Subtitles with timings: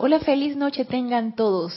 [0.00, 1.74] Hola, feliz noche tengan todos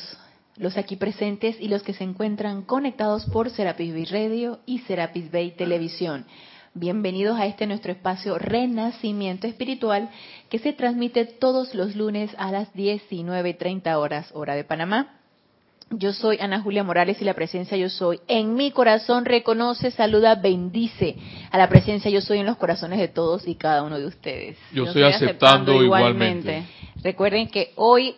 [0.55, 5.31] los aquí presentes y los que se encuentran conectados por Serapis Bay Radio y Serapis
[5.31, 6.27] Bay Televisión.
[6.75, 10.11] Bienvenidos a este nuestro espacio Renacimiento Espiritual
[10.51, 15.20] que se transmite todos los lunes a las 19.30 horas hora de Panamá.
[15.93, 20.35] Yo soy Ana Julia Morales y la presencia yo soy en mi corazón reconoce, saluda,
[20.35, 21.17] bendice
[21.51, 24.57] a la presencia yo soy en los corazones de todos y cada uno de ustedes.
[24.71, 26.63] Yo, estoy aceptando, igualmente.
[27.03, 28.15] Recuerden que hoy,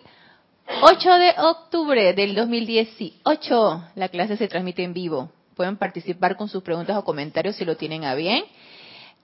[0.82, 5.32] 8 de octubre del 2018, la clase se transmite en vivo.
[5.56, 8.44] Pueden participar con sus preguntas o comentarios si lo tienen a bien.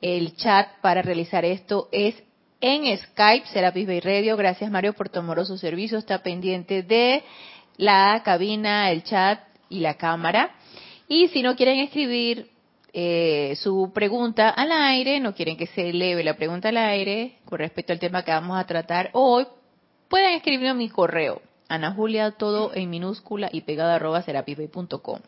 [0.01, 2.15] El chat para realizar esto es
[2.61, 4.35] en Skype, Serapis Bay Radio.
[4.37, 5.97] Gracias Mario por tu amoroso servicio.
[5.97, 7.23] Está pendiente de
[7.79, 10.51] la cabina, el chat y la cámara.
[11.07, 12.51] Y si no quieren escribir
[12.91, 17.59] eh, su pregunta al aire, no quieren que se eleve la pregunta al aire con
[17.59, 19.47] respecto al tema que vamos a tratar hoy,
[20.09, 25.21] pueden escribirme a mi correo, Ana Julia, todo en minúscula y pegada arroba serapisbay.com.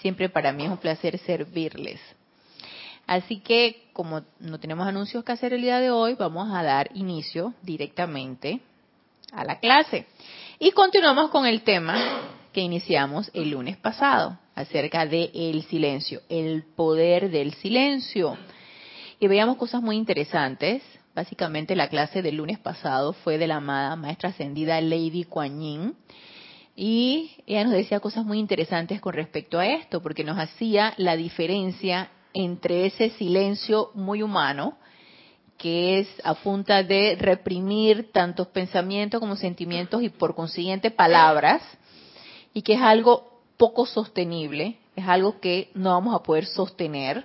[0.00, 2.00] Siempre para mí es un placer servirles.
[3.06, 6.90] Así que, como no tenemos anuncios que hacer el día de hoy, vamos a dar
[6.94, 8.60] inicio directamente
[9.30, 10.06] a la clase.
[10.60, 11.96] Y continuamos con el tema
[12.52, 18.38] que iniciamos el lunes pasado acerca del el silencio, el poder del silencio.
[19.18, 20.80] Y veíamos cosas muy interesantes.
[21.12, 25.96] Básicamente la clase del lunes pasado fue de la amada maestra ascendida Lady Kuan Yin.
[26.76, 31.16] Y ella nos decía cosas muy interesantes con respecto a esto, porque nos hacía la
[31.16, 34.78] diferencia entre ese silencio muy humano,
[35.58, 41.62] que es a punta de reprimir tantos pensamientos como sentimientos y por consiguiente palabras,
[42.52, 47.24] y que es algo poco sostenible, es algo que no vamos a poder sostener.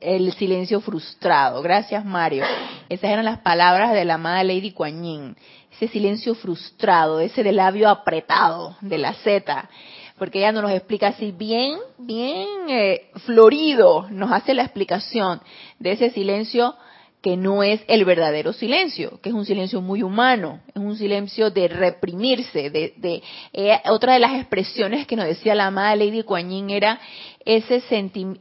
[0.00, 1.60] El silencio frustrado.
[1.60, 2.44] Gracias, Mario.
[2.88, 5.36] Esas eran las palabras de la amada Lady Kuan.
[5.72, 9.68] Ese silencio frustrado, ese de labio apretado de la Z.
[10.16, 15.40] Porque ella nos explica así bien, bien eh, florido, nos hace la explicación
[15.78, 16.76] de ese silencio
[17.22, 21.50] que no es el verdadero silencio, que es un silencio muy humano, es un silencio
[21.50, 26.22] de reprimirse, de, de eh, otra de las expresiones que nos decía la amada Lady
[26.22, 27.00] Kuan era
[27.44, 27.82] ese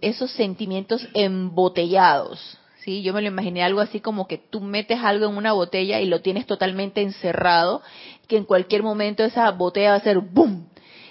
[0.02, 3.02] esos sentimientos embotellados, ¿sí?
[3.02, 6.06] Yo me lo imaginé algo así como que tú metes algo en una botella y
[6.06, 7.82] lo tienes totalmente encerrado,
[8.28, 10.68] que en cualquier momento esa botella va a hacer boom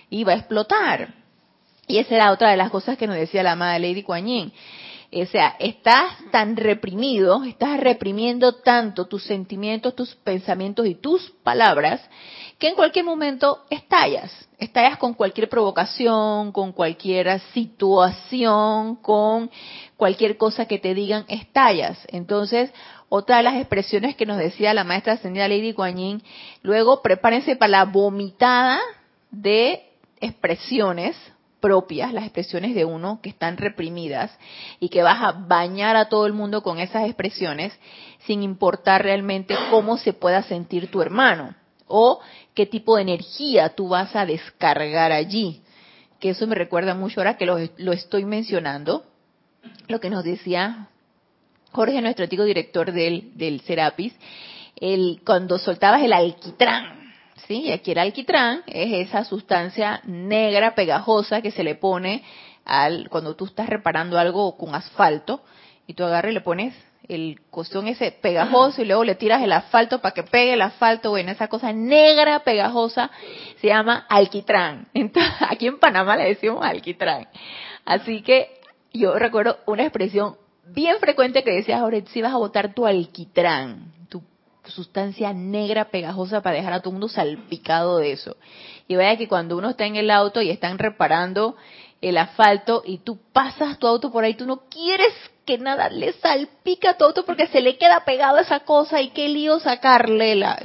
[0.08, 1.14] y va a explotar.
[1.88, 4.52] Y esa era otra de las cosas que nos decía la amada Lady Kuan
[5.12, 12.00] o sea, estás tan reprimido, estás reprimiendo tanto tus sentimientos, tus pensamientos y tus palabras,
[12.58, 14.32] que en cualquier momento estallas.
[14.58, 19.50] Estallas con cualquier provocación, con cualquier situación, con
[19.96, 21.98] cualquier cosa que te digan, estallas.
[22.08, 22.72] Entonces,
[23.08, 26.22] otra de las expresiones que nos decía la maestra ascendida Lady Guanyin,
[26.62, 28.80] luego prepárense para la vomitada
[29.30, 29.82] de
[30.20, 31.16] expresiones
[31.66, 34.30] propias, las expresiones de uno que están reprimidas
[34.78, 37.76] y que vas a bañar a todo el mundo con esas expresiones
[38.20, 41.56] sin importar realmente cómo se pueda sentir tu hermano
[41.88, 42.20] o
[42.54, 45.60] qué tipo de energía tú vas a descargar allí.
[46.20, 49.04] Que eso me recuerda mucho ahora que lo, lo estoy mencionando,
[49.88, 50.90] lo que nos decía
[51.72, 54.14] Jorge, nuestro antiguo director del, del Serapis,
[54.76, 57.05] el, cuando soltabas el alquitrán,
[57.46, 57.62] ¿sí?
[57.64, 62.24] Y aquí el alquitrán es esa sustancia negra pegajosa que se le pone
[62.64, 65.42] al cuando tú estás reparando algo con asfalto
[65.86, 66.74] y tú agarras y le pones
[67.08, 71.10] el costón ese pegajoso y luego le tiras el asfalto para que pegue el asfalto,
[71.10, 73.10] bueno, esa cosa negra pegajosa
[73.60, 74.88] se llama alquitrán.
[74.94, 77.28] Entonces, aquí en Panamá le decimos alquitrán.
[77.84, 78.60] Así que
[78.92, 83.92] yo recuerdo una expresión bien frecuente que decías, ahora si vas a botar tu alquitrán
[84.66, 88.36] sustancia negra pegajosa para dejar a todo mundo salpicado de eso.
[88.88, 91.56] Y vaya que cuando uno está en el auto y están reparando
[92.00, 95.12] el asfalto y tú pasas tu auto por ahí, tú no quieres
[95.44, 99.10] que nada le salpica a tu auto porque se le queda pegado esa cosa y
[99.10, 100.60] qué lío sacarle la,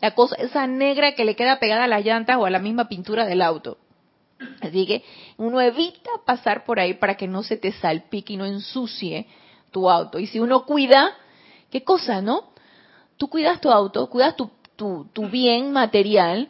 [0.00, 2.88] la cosa, esa negra que le queda pegada a las llantas o a la misma
[2.88, 3.78] pintura del auto.
[4.60, 5.04] Así que
[5.36, 9.26] uno evita pasar por ahí para que no se te salpique y no ensucie
[9.70, 10.18] tu auto.
[10.18, 11.16] Y si uno cuida,
[11.70, 12.51] qué cosa, ¿no?
[13.22, 16.48] Tú cuidas tu auto, cuidas tu, bien material,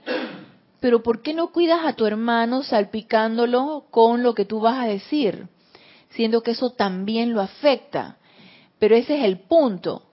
[0.80, 4.86] pero ¿por qué no cuidas a tu hermano salpicándolo con lo que tú vas a
[4.86, 5.48] decir?
[6.12, 8.16] Siendo que eso también lo afecta.
[8.78, 10.04] Pero ese es el punto.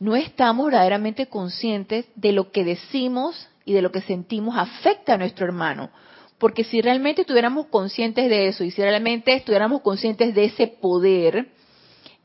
[0.00, 5.18] No estamos verdaderamente conscientes de lo que decimos y de lo que sentimos afecta a
[5.18, 5.90] nuestro hermano.
[6.38, 11.50] Porque si realmente estuviéramos conscientes de eso y si realmente estuviéramos conscientes de ese poder,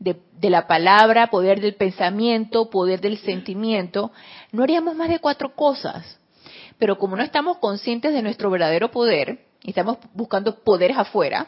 [0.03, 4.11] de, de, la palabra, poder del pensamiento, poder del sentimiento,
[4.51, 6.19] no haríamos más de cuatro cosas.
[6.77, 11.47] Pero como no estamos conscientes de nuestro verdadero poder, y estamos buscando poderes afuera,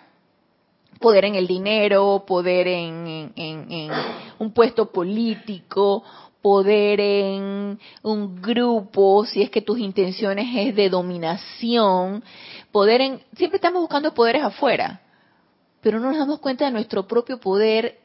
[0.99, 3.91] poder en el dinero, poder en, en,
[4.39, 6.03] un puesto político,
[6.41, 12.23] poder en un grupo, si es que tus intenciones es de dominación,
[12.71, 15.01] poder en, siempre estamos buscando poderes afuera,
[15.81, 18.04] pero no nos damos cuenta de nuestro propio poder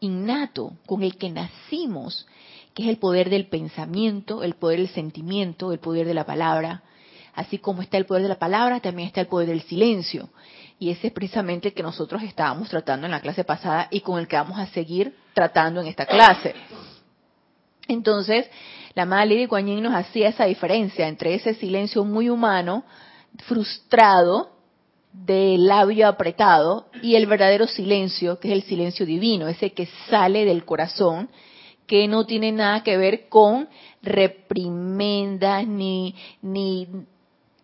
[0.00, 2.26] innato con el que nacimos,
[2.74, 6.82] que es el poder del pensamiento, el poder del sentimiento, el poder de la palabra.
[7.34, 10.30] Así como está el poder de la palabra, también está el poder del silencio.
[10.78, 14.18] Y ese es precisamente el que nosotros estábamos tratando en la clase pasada y con
[14.18, 16.54] el que vamos a seguir tratando en esta clase.
[17.88, 18.46] Entonces,
[18.94, 22.84] la madre Lady Kuan nos hacía esa diferencia entre ese silencio muy humano,
[23.44, 24.55] frustrado,
[25.24, 30.44] del labio apretado, y el verdadero silencio, que es el silencio divino, ese que sale
[30.44, 31.28] del corazón,
[31.86, 33.68] que no tiene nada que ver con
[34.02, 36.88] reprimendas ni, ni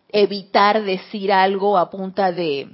[0.09, 2.69] evitar decir algo a punta de,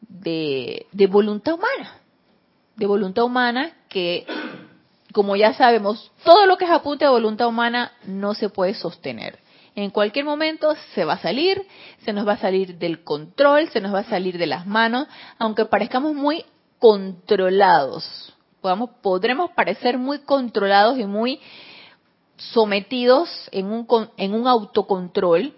[0.00, 2.00] de, voluntad humana,
[2.76, 4.26] de voluntad humana que,
[5.12, 8.74] como ya sabemos, todo lo que es a punta de voluntad humana no se puede
[8.74, 9.38] sostener.
[9.76, 11.66] En cualquier momento se va a salir,
[12.04, 15.08] se nos va a salir del control, se nos va a salir de las manos,
[15.38, 16.44] aunque parezcamos muy
[16.78, 18.34] controlados.
[18.60, 21.40] Podamos, podremos parecer muy controlados y muy
[22.36, 23.86] sometidos en un,
[24.16, 25.54] en un autocontrol,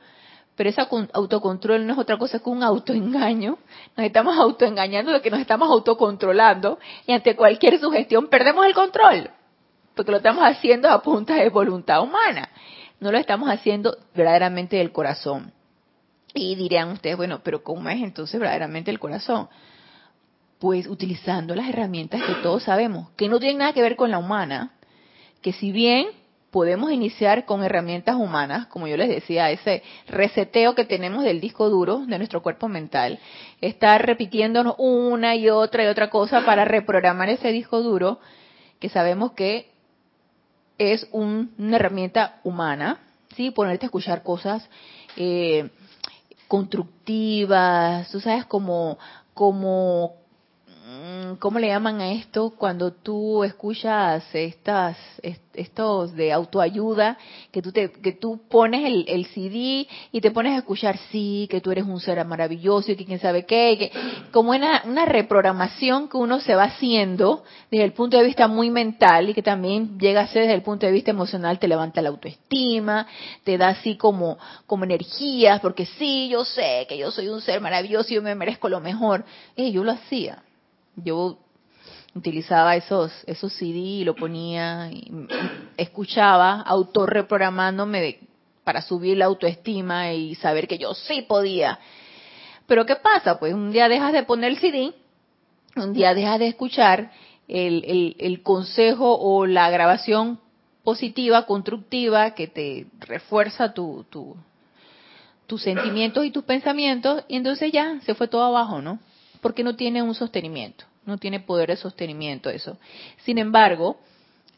[0.57, 0.81] pero ese
[1.13, 3.59] autocontrol no es otra cosa que un autoengaño.
[3.97, 9.31] Nos estamos autoengañando de que nos estamos autocontrolando y ante cualquier sugestión perdemos el control,
[9.95, 12.49] porque lo estamos haciendo a punta de voluntad humana,
[13.01, 15.53] no lo estamos haciendo verdaderamente del corazón.
[16.35, 19.49] Y dirían ustedes, bueno, pero ¿cómo es entonces verdaderamente el corazón?
[20.59, 24.19] Pues utilizando las herramientas que todos sabemos, que no tienen nada que ver con la
[24.19, 24.73] humana,
[25.43, 26.09] que si bien
[26.51, 31.69] podemos iniciar con herramientas humanas, como yo les decía, ese reseteo que tenemos del disco
[31.69, 33.19] duro de nuestro cuerpo mental,
[33.61, 38.21] estar repitiéndonos una y otra y otra cosa para reprogramar ese disco duro,
[38.81, 39.71] que sabemos que
[40.79, 42.99] es una herramienta humana,
[43.35, 43.51] ¿sí?
[43.51, 44.69] Ponerte a escuchar cosas
[45.17, 45.71] eh,
[46.49, 48.99] constructivas, tú sabes, como,
[49.35, 50.26] como
[51.39, 52.51] ¿cómo le llaman a esto?
[52.51, 54.97] Cuando tú escuchas estas,
[55.55, 57.19] estos de autoayuda,
[57.51, 61.49] que tú, te, que tú pones el, el CD y te pones a escuchar, sí,
[61.51, 63.93] que tú eres un ser maravilloso y que quién sabe qué, que,
[64.31, 68.71] como una, una reprogramación que uno se va haciendo desde el punto de vista muy
[68.71, 72.01] mental y que también llega a ser desde el punto de vista emocional, te levanta
[72.01, 73.07] la autoestima,
[73.45, 77.61] te da así como, como energías, porque sí, yo sé que yo soy un ser
[77.61, 79.25] maravilloso y yo me merezco lo mejor.
[79.57, 80.43] Y yo lo hacía
[80.97, 81.39] yo
[82.15, 85.11] utilizaba esos esos CD y lo ponía y
[85.77, 88.21] escuchaba autorreprogramándome
[88.65, 91.79] para subir la autoestima y saber que yo sí podía.
[92.67, 93.39] Pero ¿qué pasa?
[93.39, 94.93] Pues un día dejas de poner el CD,
[95.77, 97.13] un día dejas de escuchar
[97.47, 100.41] el, el, el consejo o la grabación
[100.83, 104.37] positiva, constructiva, que te refuerza tu, tu,
[105.47, 108.99] tus sentimientos y tus pensamientos, y entonces ya se fue todo abajo, ¿no?
[109.47, 112.79] Porque no tiene un sostenimiento, no tiene poder de sostenimiento eso.
[113.19, 113.97] Sin embargo,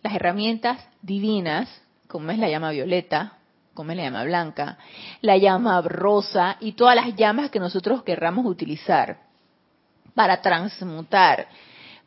[0.02, 1.68] las herramientas divinas,
[2.06, 3.34] como es la llama violeta,
[3.74, 4.78] como es la llama blanca,
[5.20, 9.18] la llama rosa y todas las llamas que nosotros querramos utilizar
[10.14, 11.48] para transmutar,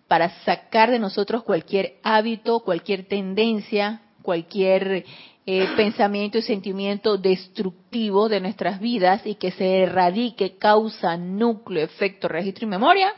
[0.07, 5.05] para sacar de nosotros cualquier hábito, cualquier tendencia, cualquier
[5.45, 12.27] eh, pensamiento y sentimiento destructivo de nuestras vidas y que se erradique causa, núcleo, efecto,
[12.27, 13.13] registro y memoria,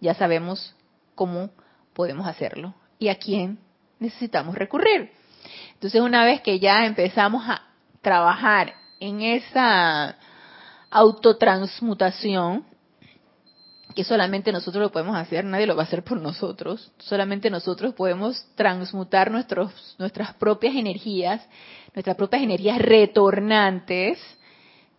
[0.00, 0.74] ya sabemos
[1.14, 1.50] cómo
[1.92, 3.58] podemos hacerlo y a quién
[3.98, 5.10] necesitamos recurrir.
[5.74, 7.62] Entonces, una vez que ya empezamos a
[8.02, 10.16] trabajar en esa
[10.90, 12.64] autotransmutación,
[13.94, 17.94] que solamente nosotros lo podemos hacer, nadie lo va a hacer por nosotros, solamente nosotros
[17.94, 21.46] podemos transmutar nuestros, nuestras propias energías,
[21.94, 24.18] nuestras propias energías retornantes,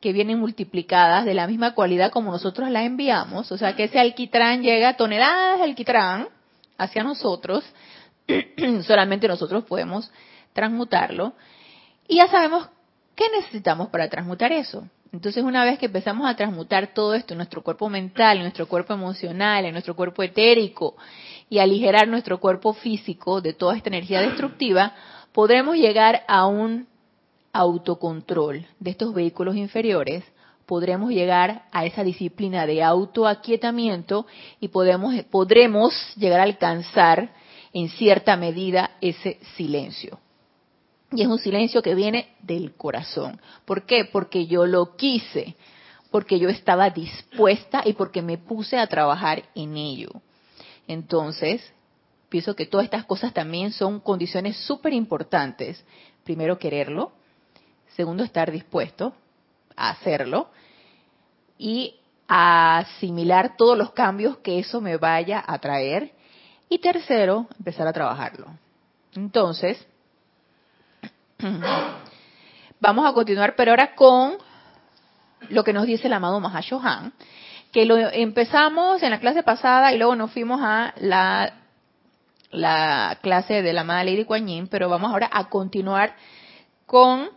[0.01, 3.99] que vienen multiplicadas de la misma cualidad como nosotros las enviamos, o sea que ese
[3.99, 6.27] alquitrán llega toneladas de alquitrán
[6.77, 7.63] hacia nosotros,
[8.81, 10.11] solamente nosotros podemos
[10.53, 11.33] transmutarlo,
[12.07, 12.67] y ya sabemos
[13.15, 14.87] qué necesitamos para transmutar eso.
[15.13, 18.67] Entonces, una vez que empezamos a transmutar todo esto en nuestro cuerpo mental, en nuestro
[18.67, 20.95] cuerpo emocional, en nuestro cuerpo etérico
[21.49, 24.93] y aligerar nuestro cuerpo físico de toda esta energía destructiva,
[25.33, 26.87] podremos llegar a un
[27.51, 30.23] autocontrol de estos vehículos inferiores,
[30.65, 34.25] podremos llegar a esa disciplina de autoaquietamiento
[34.61, 37.33] y podemos, podremos llegar a alcanzar
[37.73, 40.19] en cierta medida ese silencio.
[41.11, 43.39] Y es un silencio que viene del corazón.
[43.65, 44.05] ¿Por qué?
[44.05, 45.55] Porque yo lo quise,
[46.09, 50.09] porque yo estaba dispuesta y porque me puse a trabajar en ello.
[50.87, 51.61] Entonces,
[52.29, 55.83] pienso que todas estas cosas también son condiciones súper importantes.
[56.23, 57.11] Primero, quererlo.
[57.95, 59.13] Segundo, estar dispuesto
[59.75, 60.49] a hacerlo.
[61.57, 61.95] Y
[62.27, 66.13] a asimilar todos los cambios que eso me vaya a traer.
[66.69, 68.47] Y tercero, empezar a trabajarlo.
[69.13, 69.85] Entonces,
[72.79, 74.37] vamos a continuar, pero ahora con
[75.49, 77.13] lo que nos dice el amado Mahashohan,
[77.71, 81.53] que lo empezamos en la clase pasada y luego nos fuimos a la,
[82.51, 86.15] la clase de la amada Lady Kuan pero vamos ahora a continuar
[86.85, 87.29] con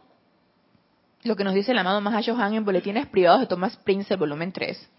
[1.23, 4.91] lo que nos dice el amado Mahashohan en Boletines Privados de Thomas Prince, volumen 3,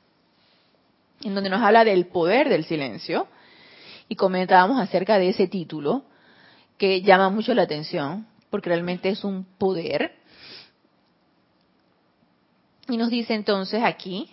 [1.23, 3.27] en donde nos habla del poder del silencio,
[4.07, 6.03] y comentábamos acerca de ese título,
[6.77, 10.15] que llama mucho la atención, porque realmente es un poder.
[12.87, 14.29] Y nos dice entonces aquí,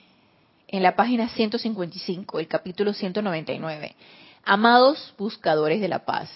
[0.68, 3.96] en la página 155, el capítulo 199,
[4.44, 6.30] amados buscadores de la paz.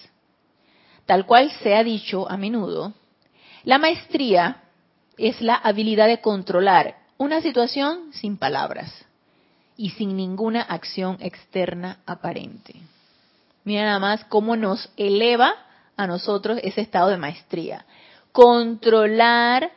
[1.05, 2.93] Tal cual se ha dicho a menudo,
[3.63, 4.65] la maestría
[5.17, 8.93] es la habilidad de controlar una situación sin palabras
[9.77, 12.75] y sin ninguna acción externa aparente.
[13.63, 15.66] Mira nada más cómo nos eleva
[15.97, 17.87] a nosotros ese estado de maestría.
[18.33, 19.71] Controlar,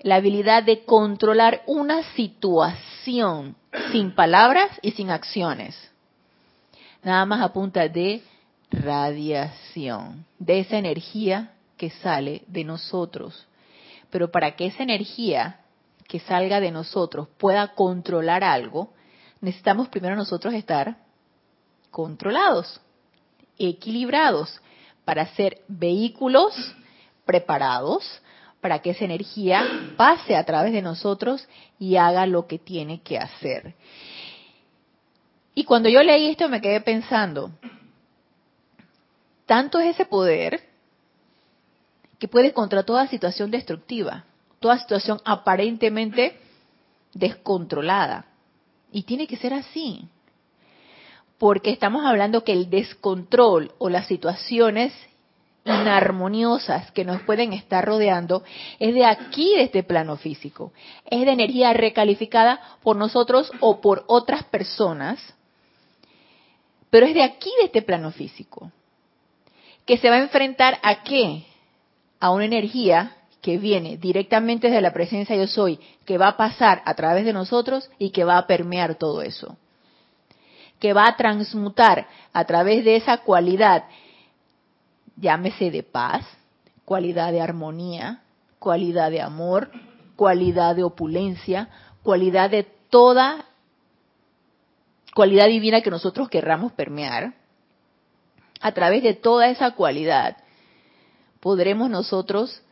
[0.00, 3.56] la habilidad de controlar una situación
[3.90, 5.76] sin palabras y sin acciones.
[7.02, 8.22] Nada más a punta de
[8.70, 13.46] radiación, de esa energía que sale de nosotros
[14.14, 15.58] pero para que esa energía
[16.06, 18.92] que salga de nosotros pueda controlar algo,
[19.40, 20.98] necesitamos primero nosotros estar
[21.90, 22.80] controlados,
[23.58, 24.60] equilibrados,
[25.04, 26.54] para ser vehículos
[27.24, 28.20] preparados
[28.60, 29.62] para que esa energía
[29.96, 31.46] pase a través de nosotros
[31.78, 33.74] y haga lo que tiene que hacer.
[35.54, 37.50] Y cuando yo leí esto me quedé pensando,
[39.44, 40.62] tanto es ese poder
[42.18, 44.24] que puede contra toda situación destructiva,
[44.60, 46.40] toda situación aparentemente
[47.12, 48.24] descontrolada.
[48.90, 50.08] Y tiene que ser así.
[51.38, 54.92] Porque estamos hablando que el descontrol o las situaciones
[55.64, 58.44] inarmoniosas que nos pueden estar rodeando
[58.78, 60.72] es de aquí, de este plano físico.
[61.06, 65.18] Es de energía recalificada por nosotros o por otras personas,
[66.90, 68.70] pero es de aquí, de este plano físico.
[69.86, 71.44] Que se va a enfrentar a qué?
[72.24, 76.80] a una energía que viene directamente de la presencia yo soy, que va a pasar
[76.86, 79.58] a través de nosotros y que va a permear todo eso.
[80.78, 83.84] Que va a transmutar a través de esa cualidad,
[85.16, 86.26] llámese de paz,
[86.84, 88.22] cualidad de armonía,
[88.58, 89.70] cualidad de amor,
[90.16, 91.68] cualidad de opulencia,
[92.02, 93.46] cualidad de toda
[95.14, 97.34] cualidad divina que nosotros querramos permear,
[98.60, 100.36] a través de toda esa cualidad
[101.40, 102.62] podremos nosotros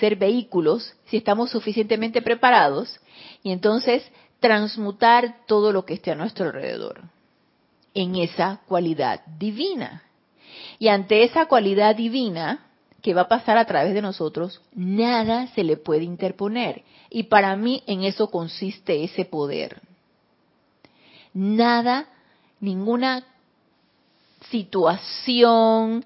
[0.00, 2.98] ser vehículos si estamos suficientemente preparados
[3.42, 4.02] y entonces
[4.40, 7.02] transmutar todo lo que esté a nuestro alrededor
[7.94, 10.02] en esa cualidad divina.
[10.78, 12.66] Y ante esa cualidad divina
[13.00, 16.82] que va a pasar a través de nosotros, nada se le puede interponer.
[17.10, 19.80] Y para mí en eso consiste ese poder.
[21.32, 22.06] Nada,
[22.60, 23.24] ninguna
[24.50, 26.04] situación,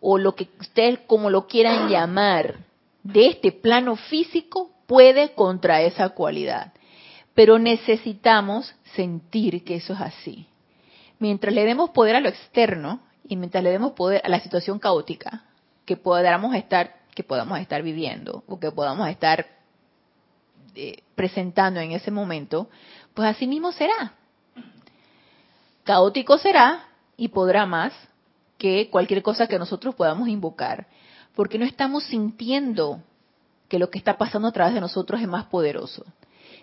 [0.00, 2.58] o lo que ustedes como lo quieran llamar
[3.02, 6.72] de este plano físico puede contra esa cualidad.
[7.34, 10.46] Pero necesitamos sentir que eso es así.
[11.22, 12.98] Mientras le demos poder a lo externo
[13.28, 15.44] y mientras le demos poder a la situación caótica
[15.84, 19.46] que podamos estar que podamos estar viviendo o que podamos estar
[20.74, 22.68] eh, presentando en ese momento,
[23.14, 24.14] pues así mismo será.
[25.84, 27.92] Caótico será y podrá más
[28.58, 30.88] que cualquier cosa que nosotros podamos invocar,
[31.36, 33.00] porque no estamos sintiendo
[33.68, 36.04] que lo que está pasando a través de nosotros es más poderoso.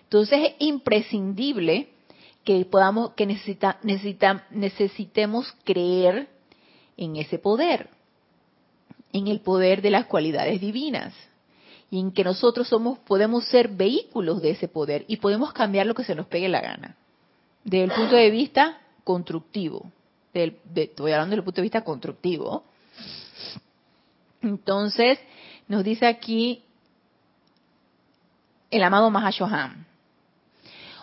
[0.02, 1.94] Entonces es imprescindible
[2.44, 6.28] que podamos, que necesita, necesita, necesitemos creer
[6.96, 7.88] en ese poder,
[9.12, 11.14] en el poder de las cualidades divinas
[11.90, 15.94] y en que nosotros somos, podemos ser vehículos de ese poder y podemos cambiar lo
[15.94, 16.96] que se nos pegue la gana,
[17.64, 19.90] desde el punto de vista constructivo
[20.32, 22.64] estoy hablando desde punto de vista constructivo.
[24.42, 25.18] Entonces,
[25.68, 26.62] nos dice aquí
[28.70, 29.86] el amado Mahashohan.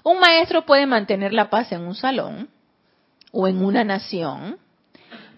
[0.04, 2.50] Un maestro puede mantener la paz en un salón
[3.32, 4.58] o en una nación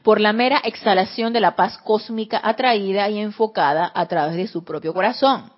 [0.03, 4.63] por la mera exhalación de la paz cósmica atraída y enfocada a través de su
[4.63, 5.51] propio corazón.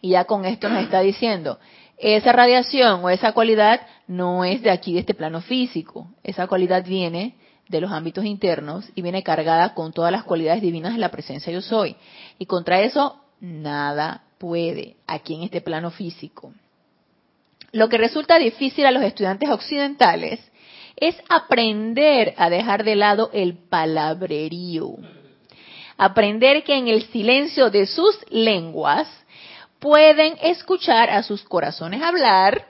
[0.00, 1.58] Y ya con esto nos está diciendo,
[1.98, 6.08] esa radiación o esa cualidad no es de aquí, de este plano físico.
[6.22, 7.36] Esa cualidad viene
[7.68, 11.52] de los ámbitos internos y viene cargada con todas las cualidades divinas de la presencia
[11.52, 11.96] yo soy.
[12.38, 16.52] Y contra eso, nada puede aquí en este plano físico.
[17.72, 20.40] Lo que resulta difícil a los estudiantes occidentales
[20.96, 24.96] es aprender a dejar de lado el palabrerío.
[25.96, 29.08] Aprender que en el silencio de sus lenguas
[29.78, 32.66] pueden escuchar a sus corazones hablar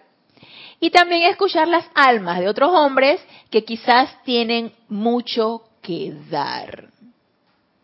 [0.80, 6.88] y también escuchar las almas de otros hombres que quizás tienen mucho que dar.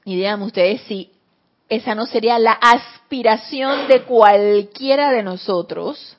[0.04, 1.10] Y díganme ustedes si
[1.68, 6.16] esa no sería la aspiración de cualquiera de nosotros.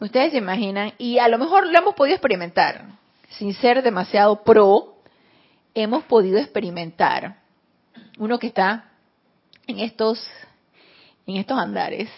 [0.00, 2.84] Ustedes se imaginan, y a lo mejor lo hemos podido experimentar,
[3.30, 4.96] sin ser demasiado pro,
[5.74, 7.38] hemos podido experimentar.
[8.18, 8.90] Uno que está
[9.66, 10.24] en estos
[11.28, 12.08] en estos andares,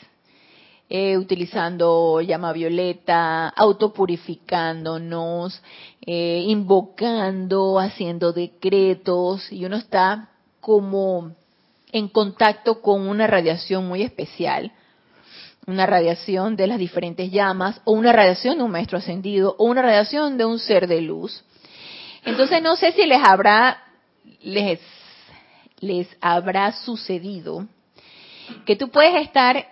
[0.88, 5.60] eh, utilizando llama violeta, autopurificándonos,
[6.06, 10.28] eh, invocando, haciendo decretos, y uno está
[10.60, 11.32] como
[11.90, 14.70] en contacto con una radiación muy especial,
[15.66, 19.82] una radiación de las diferentes llamas, o una radiación de un maestro ascendido, o una
[19.82, 21.44] radiación de un ser de luz.
[22.24, 23.82] Entonces no sé si les habrá,
[24.42, 24.80] les,
[25.80, 27.66] les habrá sucedido
[28.64, 29.66] que tú puedes estar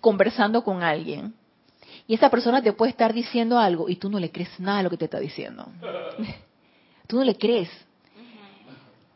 [0.00, 1.34] conversando con alguien
[2.06, 4.82] y esa persona te puede estar diciendo algo y tú no le crees nada a
[4.82, 5.66] lo que te está diciendo.
[7.06, 7.70] Tú no le crees.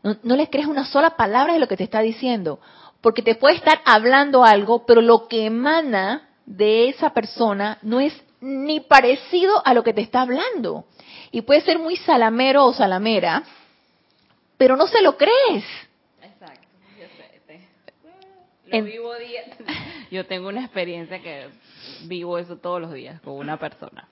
[0.02, 2.61] No, le crees una sola palabra de lo que te está diciendo.
[3.00, 8.12] Porque te puede estar hablando algo, pero lo que emana de esa persona no es
[8.40, 10.85] ni parecido a lo que te está hablando.
[11.30, 13.45] Y puede ser muy salamero o salamera,
[14.57, 15.64] pero no se lo crees.
[20.11, 21.49] Yo tengo una experiencia que
[22.04, 24.09] vivo eso todos los días con una persona.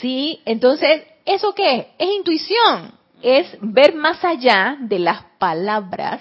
[0.00, 1.86] Sí, entonces, ¿eso qué es?
[1.98, 6.20] Es intuición, es ver más allá de las palabras,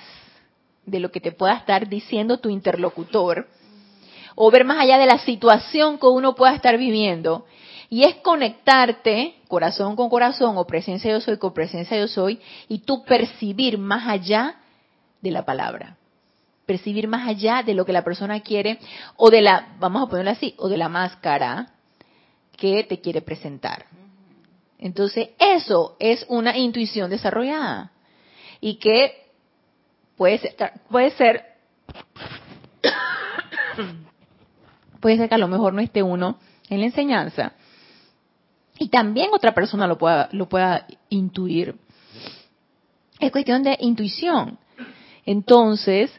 [0.91, 3.47] de lo que te pueda estar diciendo tu interlocutor,
[4.36, 7.45] o ver más allá de la situación que uno pueda estar viviendo.
[7.89, 12.80] Y es conectarte corazón con corazón o presencia yo soy con presencia yo soy y
[12.80, 14.56] tú percibir más allá
[15.21, 15.97] de la palabra
[16.71, 18.80] percibir más allá de lo que la persona quiere
[19.17, 21.73] o de la, vamos a ponerlo así, o de la máscara
[22.56, 23.88] que te quiere presentar.
[24.80, 27.91] Entonces, eso es una intuición desarrollada
[28.62, 29.21] y que
[30.22, 30.56] puede ser,
[30.88, 31.46] puede ser,
[35.00, 36.38] puede ser que a lo mejor no esté uno
[36.70, 37.54] en la enseñanza
[38.78, 41.74] y también otra persona lo pueda, lo pueda intuir.
[43.20, 44.60] Es cuestión de intuición.
[45.26, 46.12] Entonces,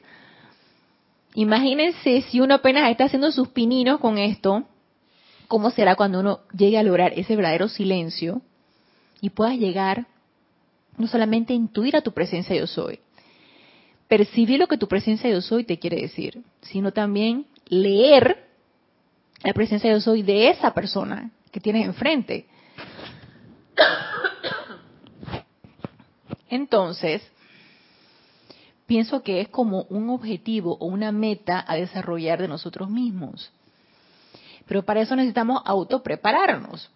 [1.35, 4.65] Imagínense si uno apenas está haciendo sus pininos con esto,
[5.47, 8.43] ¿cómo será cuando uno llegue a lograr ese verdadero silencio
[9.21, 10.09] y puedas llegar
[10.99, 12.99] no solamente a intuir a tu presencia yo soy,
[14.13, 18.47] percibir lo que tu presencia yo soy te quiere decir, sino también leer
[19.43, 22.47] la presencia yo soy de esa persona que tienes enfrente.
[26.51, 27.23] Entonces,
[28.85, 33.51] pienso que es como un objetivo o una meta a desarrollar de nosotros mismos.
[34.67, 36.91] Pero para eso necesitamos autoprepararnos.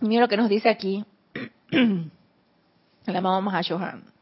[0.00, 1.04] Mira lo que nos dice aquí
[3.04, 4.13] la mamá Mahashohan.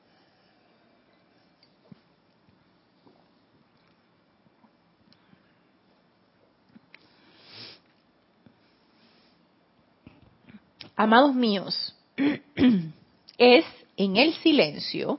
[11.03, 11.97] Amados míos,
[13.37, 13.65] es
[13.97, 15.19] en el silencio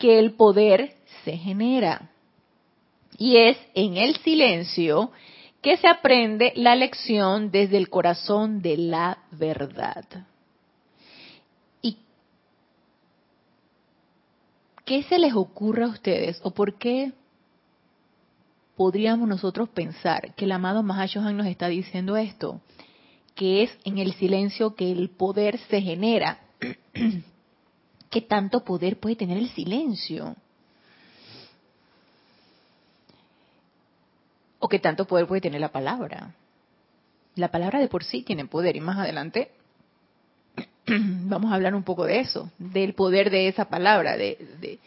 [0.00, 2.10] que el poder se genera.
[3.16, 5.12] Y es en el silencio
[5.62, 10.26] que se aprende la lección desde el corazón de la verdad.
[11.82, 11.96] ¿Y
[14.84, 17.12] qué se les ocurre a ustedes o por qué
[18.74, 22.60] podríamos nosotros pensar que el amado Mahashohan nos está diciendo esto?
[23.34, 26.40] Que es en el silencio que el poder se genera.
[28.10, 30.34] ¿Qué tanto poder puede tener el silencio?
[34.58, 36.34] ¿O qué tanto poder puede tener la palabra?
[37.36, 39.52] La palabra de por sí tiene poder y más adelante
[40.86, 44.78] vamos a hablar un poco de eso, del poder de esa palabra, de,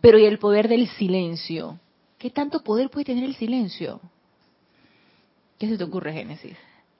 [0.00, 1.78] pero y el poder del silencio.
[2.18, 4.00] ¿Qué tanto poder puede tener el silencio?
[5.58, 6.56] ¿Qué se te ocurre, Génesis?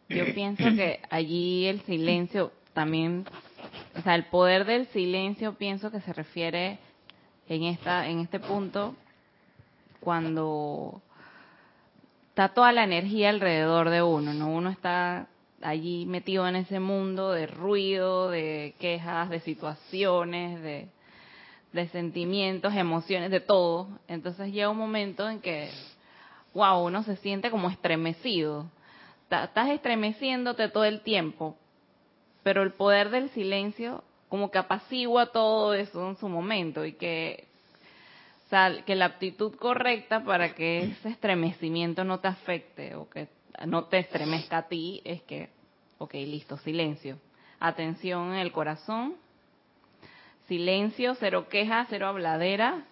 [0.09, 3.25] Yo pienso que allí el silencio también
[3.97, 6.79] o sea, el poder del silencio pienso que se refiere
[7.49, 8.95] en esta en este punto
[10.01, 11.03] cuando
[12.31, 14.49] está toda la energía alrededor de uno, ¿no?
[14.49, 15.29] Uno está
[15.61, 20.89] allí metido en ese mundo de ruido, de quejas, de situaciones, de,
[21.73, 23.87] de sentimientos, emociones, de todo.
[24.09, 25.71] Entonces llega un momento en que,
[26.55, 28.67] wow, uno se siente como estremecido.
[29.33, 31.57] Estás estremeciéndote todo el tiempo,
[32.43, 37.47] pero el poder del silencio como que apacigua todo eso en su momento y que
[38.85, 43.29] que la actitud correcta para que ese estremecimiento no te afecte o que
[43.67, 45.49] no te estremezca a ti es que,
[45.97, 47.19] ok, listo, silencio.
[47.61, 49.15] Atención en el corazón,
[50.49, 52.85] silencio, cero queja, cero habladera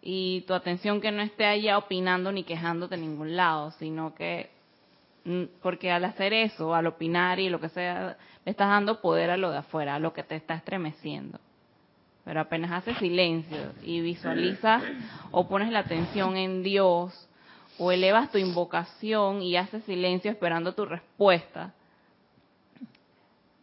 [0.00, 4.48] y tu atención que no esté allá opinando ni quejándote en ningún lado, sino que,
[5.62, 9.36] porque al hacer eso, al opinar y lo que sea, le estás dando poder a
[9.36, 11.38] lo de afuera, a lo que te está estremeciendo
[12.28, 14.82] pero apenas haces silencio y visualizas
[15.30, 17.26] o pones la atención en Dios
[17.78, 21.72] o elevas tu invocación y haces silencio esperando tu respuesta,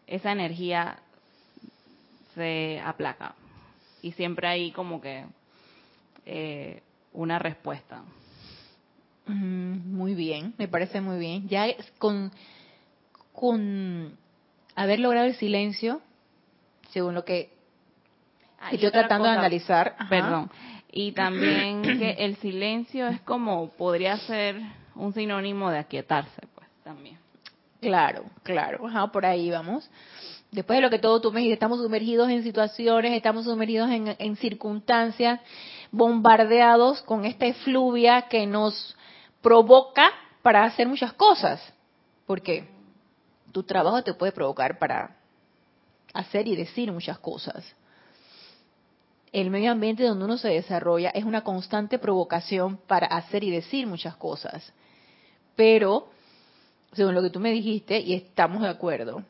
[0.07, 0.97] esa energía
[2.33, 3.35] se aplaca
[4.01, 5.25] y siempre hay como que
[6.25, 6.81] eh,
[7.13, 8.01] una respuesta.
[9.27, 11.47] Muy bien, me parece muy bien.
[11.47, 12.31] Ya con,
[13.33, 14.17] con
[14.75, 16.01] haber logrado el silencio,
[16.91, 17.55] según lo que
[18.71, 19.95] Estoy tratando de analizar.
[20.09, 20.49] Perdón.
[20.91, 24.61] Y también que el silencio es como, podría ser
[24.95, 27.17] un sinónimo de aquietarse, pues también.
[27.81, 28.87] Claro, claro.
[28.87, 29.89] Ajá, por ahí vamos.
[30.51, 34.15] Después de lo que todo tú me dijiste, estamos sumergidos en situaciones, estamos sumergidos en,
[34.17, 35.41] en circunstancias,
[35.91, 38.95] bombardeados con esta efluvia que nos
[39.45, 41.61] provoca para hacer muchas cosas.
[42.25, 42.67] Porque
[43.51, 45.15] tu trabajo te puede provocar para
[46.13, 47.63] hacer y decir muchas cosas
[49.35, 53.85] el medio ambiente donde uno se desarrolla es una constante provocación para hacer y decir
[53.85, 54.71] muchas cosas.
[55.57, 56.07] Pero,
[56.93, 59.23] según lo que tú me dijiste, y estamos de acuerdo,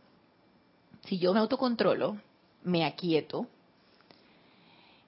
[1.05, 2.17] si yo me autocontrolo,
[2.63, 3.47] me aquieto,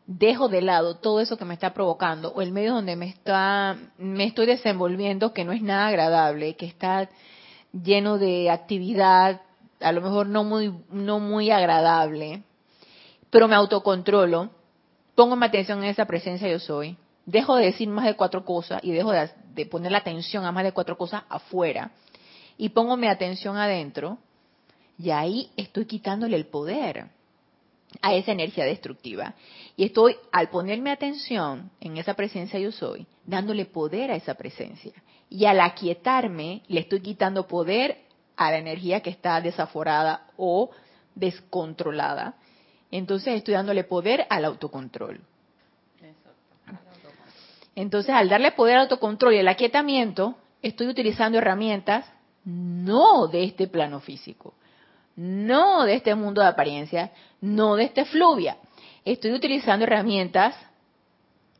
[0.08, 3.78] dejo de lado todo eso que me está provocando o el medio donde me está
[3.98, 7.10] me estoy desenvolviendo que no es nada agradable, que está
[7.74, 9.42] lleno de actividad,
[9.82, 12.44] a lo mejor no muy no muy agradable,
[13.30, 14.50] pero me autocontrolo,
[15.14, 18.80] pongo mi atención en esa presencia yo soy, dejo de decir más de cuatro cosas
[18.84, 21.92] y dejo de, poner la atención a más de cuatro cosas afuera
[22.58, 24.18] y pongo mi atención adentro,
[24.98, 27.10] y ahí estoy quitándole el poder
[28.02, 29.34] a esa energía destructiva.
[29.76, 34.94] Y estoy, al ponerme atención en esa presencia yo soy, dándole poder a esa presencia.
[35.30, 37.98] Y al aquietarme, le estoy quitando poder
[38.36, 40.70] a la energía que está desaforada o
[41.16, 42.36] descontrolada
[42.92, 45.20] entonces estoy dándole poder al autocontrol.
[47.76, 52.12] Entonces, al darle poder al autocontrol y al aquietamiento, estoy utilizando herramientas
[52.44, 54.54] no de este plano físico,
[55.18, 58.58] no de este mundo de apariencia, no de este fluvia.
[59.04, 60.56] Estoy utilizando herramientas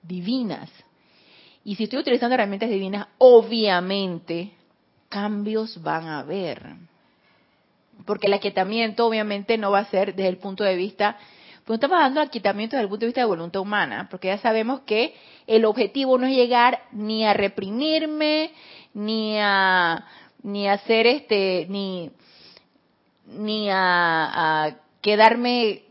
[0.02, 0.70] divinas.
[1.66, 4.54] Y si estoy utilizando herramientas divinas, obviamente
[5.10, 6.78] cambios van a haber
[8.06, 11.18] porque el aquietamiento obviamente no va a ser desde el punto de vista,
[11.66, 14.82] pues estamos de aquietamiento desde el punto de vista de voluntad humana, porque ya sabemos
[14.82, 15.16] que
[15.48, 18.52] el objetivo no es llegar ni a reprimirme,
[18.94, 20.06] ni a
[20.44, 22.12] ni a hacer este, ni
[23.28, 25.84] ni a, a quedarme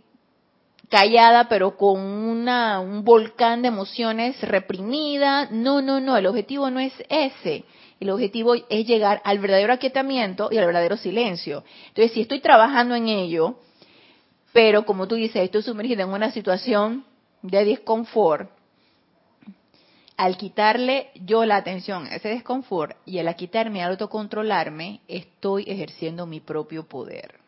[0.89, 5.49] callada pero con una, un volcán de emociones reprimida.
[5.51, 7.65] No, no, no, el objetivo no es ese.
[7.99, 11.65] El objetivo es llegar al verdadero aquietamiento y al verdadero silencio.
[11.89, 13.59] Entonces, si estoy trabajando en ello,
[14.53, 17.05] pero como tú dices, estoy sumergida en una situación
[17.43, 18.51] de desconfort,
[20.17, 26.27] al quitarle yo la atención a ese desconfort y al quitarme, al autocontrolarme, estoy ejerciendo
[26.27, 27.41] mi propio poder.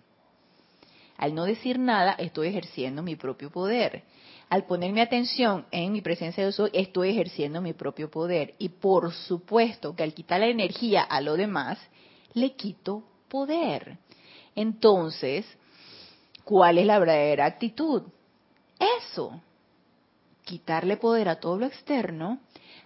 [1.16, 4.04] Al no decir nada, estoy ejerciendo mi propio poder
[4.48, 8.54] al poner mi atención en mi presencia de soy, estoy ejerciendo mi propio poder.
[8.58, 11.78] Y por supuesto que al quitar la energía a lo demás,
[12.32, 13.98] le quito poder.
[14.54, 15.44] Entonces,
[16.44, 18.04] ¿cuál es la verdadera actitud?
[18.78, 19.40] Eso,
[20.48, 22.40] quitarle poder a todo lo externo,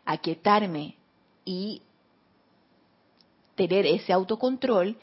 [0.05, 0.97] aquietarme
[1.45, 1.81] y
[3.55, 4.97] tener ese autocontrol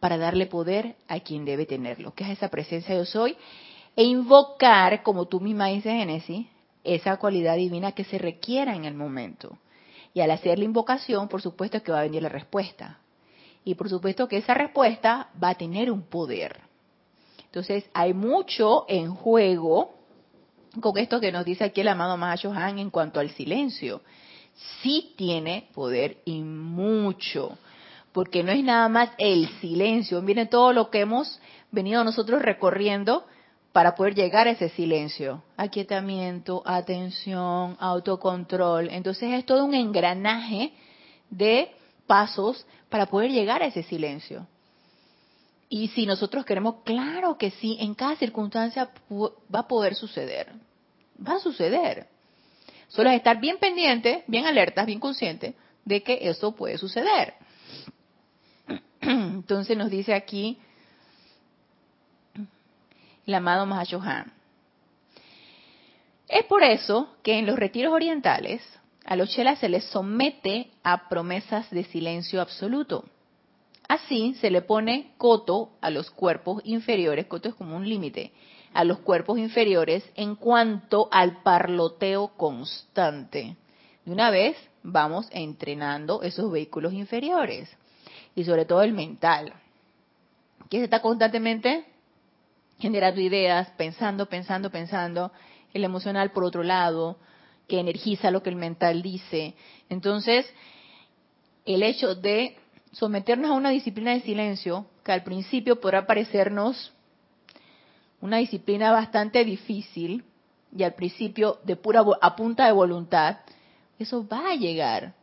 [0.00, 3.36] para darle poder a quien debe tenerlo, que es esa presencia yo soy
[3.96, 6.46] e invocar, como tú misma dices, Génesis,
[6.84, 9.58] esa cualidad divina que se requiera en el momento.
[10.14, 12.98] Y al hacer la invocación, por supuesto que va a venir la respuesta.
[13.62, 16.60] Y por supuesto que esa respuesta va a tener un poder.
[17.44, 19.95] Entonces, hay mucho en juego
[20.80, 24.02] con esto que nos dice aquí el amado Mahashohan en cuanto al silencio.
[24.82, 27.58] Sí tiene poder y mucho,
[28.12, 33.26] porque no es nada más el silencio, viene todo lo que hemos venido nosotros recorriendo
[33.72, 35.42] para poder llegar a ese silencio.
[35.58, 38.88] Aquietamiento, atención, autocontrol.
[38.90, 40.72] Entonces es todo un engranaje
[41.28, 41.70] de
[42.06, 44.46] pasos para poder llegar a ese silencio.
[45.68, 50.52] Y si nosotros queremos, claro que sí, en cada circunstancia va a poder suceder.
[51.24, 52.08] Va a suceder.
[52.88, 57.34] Solo es estar bien pendiente, bien alertas, bien conscientes de que eso puede suceder.
[59.00, 60.58] Entonces nos dice aquí
[63.26, 64.32] el amado Mahashohan.
[66.28, 68.62] Es por eso que en los retiros orientales
[69.04, 73.04] a los chelas se les somete a promesas de silencio absoluto.
[73.88, 78.32] Así se le pone coto a los cuerpos inferiores, coto es como un límite,
[78.76, 83.56] a los cuerpos inferiores en cuanto al parloteo constante.
[84.04, 87.74] De una vez vamos entrenando esos vehículos inferiores
[88.34, 89.54] y sobre todo el mental,
[90.68, 91.86] que se está constantemente
[92.78, 95.32] generando ideas, pensando, pensando, pensando,
[95.72, 97.16] el emocional por otro lado,
[97.66, 99.54] que energiza lo que el mental dice.
[99.88, 100.46] Entonces,
[101.64, 102.58] el hecho de
[102.92, 106.92] someternos a una disciplina de silencio, que al principio podrá parecernos
[108.20, 110.24] una disciplina bastante difícil,
[110.76, 113.38] y al principio de pura a punta de voluntad,
[113.98, 115.14] eso va a llegar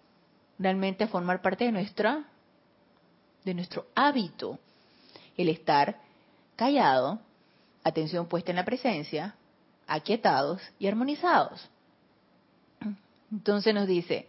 [0.58, 2.26] realmente a formar parte de nuestra
[3.44, 4.58] de nuestro hábito,
[5.36, 6.00] el estar
[6.56, 7.20] callado,
[7.84, 9.36] atención puesta en la presencia,
[9.86, 11.70] aquietados y armonizados.
[13.32, 14.28] Entonces nos dice,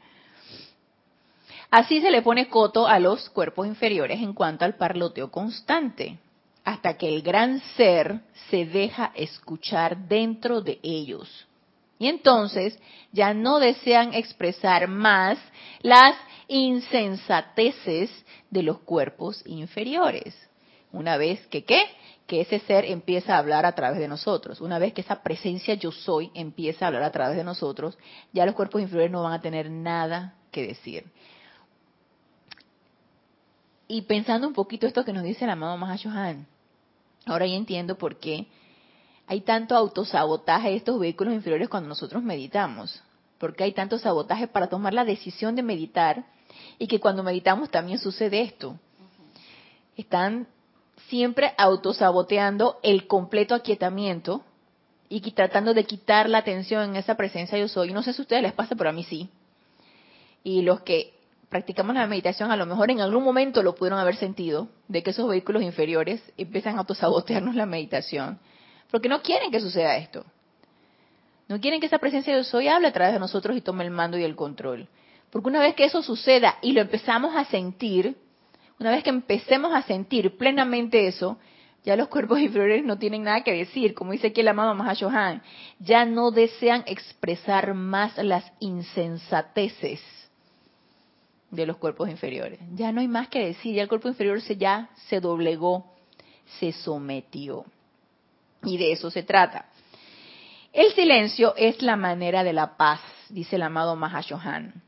[1.71, 6.19] así se le pone coto a los cuerpos inferiores en cuanto al parloteo constante,
[6.65, 11.47] hasta que el gran ser se deja escuchar dentro de ellos.
[11.99, 12.79] Y entonces
[13.13, 15.39] ya no desean expresar más
[15.83, 16.17] las
[16.49, 18.11] insensateces
[18.51, 20.35] de los cuerpos inferiores.
[20.91, 21.85] Una vez que qué?
[22.27, 24.61] Que ese ser empieza a hablar a través de nosotros.
[24.61, 27.99] Una vez que esa presencia yo soy empieza a hablar a través de nosotros,
[28.33, 31.05] ya los cuerpos inferiores no van a tener nada que decir.
[33.87, 36.47] Y pensando un poquito esto que nos dice el amado Mahashohan,
[37.27, 38.47] ahora ya entiendo por qué
[39.27, 43.03] hay tanto autosabotaje de estos vehículos inferiores cuando nosotros meditamos.
[43.39, 46.27] Porque hay tanto sabotaje para tomar la decisión de meditar
[46.79, 48.79] y que cuando meditamos también sucede esto.
[49.97, 50.47] Están
[51.09, 54.43] siempre autosaboteando el completo aquietamiento
[55.09, 57.93] y tratando de quitar la atención en esa presencia yo soy.
[57.93, 59.29] No sé si a ustedes les pasa, pero a mí sí.
[60.43, 61.14] Y los que
[61.55, 65.11] practicamos la meditación a lo mejor en algún momento lo pudieron haber sentido, de que
[65.11, 68.41] esos vehículos inferiores empiezan a autosabotearnos la meditación,
[68.91, 70.25] porque no quieren que suceda esto.
[71.47, 73.93] No quieren que esa presencia yo soy hable a través de nosotros y tome el
[73.93, 74.89] mando y el control.
[75.31, 78.17] Porque una vez que eso suceda y lo empezamos a sentir,
[78.81, 81.39] una vez que empecemos a sentir plenamente eso,
[81.85, 85.41] ya los cuerpos inferiores no tienen nada que decir, como dice aquí el amado Mahashohan,
[85.79, 90.01] ya no desean expresar más las insensateces
[91.51, 92.59] de los cuerpos inferiores.
[92.75, 95.93] Ya no hay más que decir, ya el cuerpo inferior se, ya se doblegó,
[96.59, 97.65] se sometió.
[98.63, 99.67] Y de eso se trata.
[100.73, 104.83] El silencio es la manera de la paz, dice el amado Mahashohan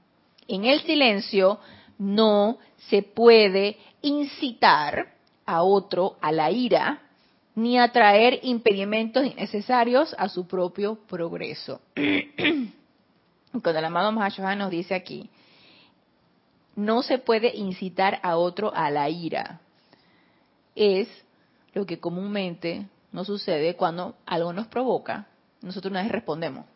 [0.49, 1.59] en el silencio
[1.99, 5.15] no se puede incitar
[5.45, 7.03] a otro a la ira
[7.55, 11.81] ni atraer impedimentos innecesarios a su propio progreso.
[13.63, 15.31] Cuando el amado Mahashohan nos dice aquí,
[16.77, 19.61] no se puede incitar a otro a la ira,
[20.75, 21.09] es
[21.73, 25.27] lo que comúnmente nos sucede cuando algo nos provoca,
[25.63, 26.67] nosotros una vez respondemos.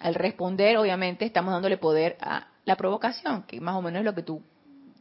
[0.00, 4.14] Al responder, obviamente, estamos dándole poder a la provocación, que más o menos es lo
[4.14, 4.42] que tú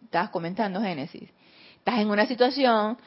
[0.03, 1.29] estabas comentando, Génesis.
[1.77, 2.97] Estás en una situación,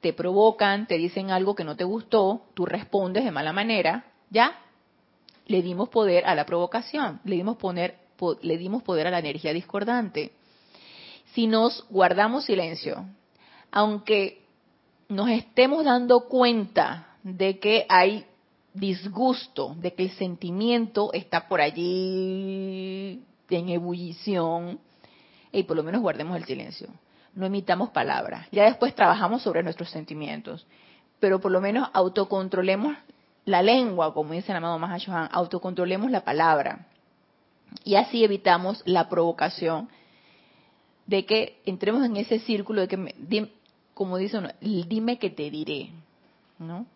[0.00, 4.58] te provocan, te dicen algo que no te gustó, tú respondes de mala manera, ya
[5.46, 7.98] le dimos poder a la provocación, le dimos, poner,
[8.42, 10.32] le dimos poder a la energía discordante.
[11.34, 13.04] Si nos guardamos silencio,
[13.70, 14.42] aunque
[15.08, 18.24] nos estemos dando cuenta de que hay
[18.74, 24.78] disgusto, de que el sentimiento está por allí en ebullición,
[25.52, 26.88] y por lo menos guardemos el silencio.
[27.34, 28.46] No emitamos palabras.
[28.52, 30.66] Ya después trabajamos sobre nuestros sentimientos,
[31.18, 32.96] pero por lo menos autocontrolemos
[33.44, 36.86] la lengua, como dice el amado Mahashohan, autocontrolemos la palabra.
[37.84, 39.88] Y así evitamos la provocación
[41.06, 43.50] de que entremos en ese círculo de que
[43.94, 45.90] como dice uno, dime que te diré,
[46.58, 46.86] ¿no?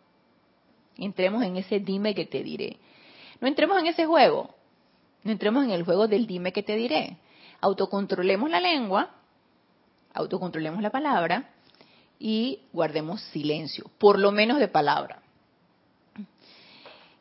[0.97, 2.79] Entremos en ese dime que te diré.
[3.41, 4.55] No entremos en ese juego,
[5.23, 7.19] no entremos en el juego del dime que te diré.
[7.61, 9.11] Autocontrolemos la lengua,
[10.15, 11.51] autocontrolemos la palabra
[12.19, 15.21] y guardemos silencio, por lo menos de palabra.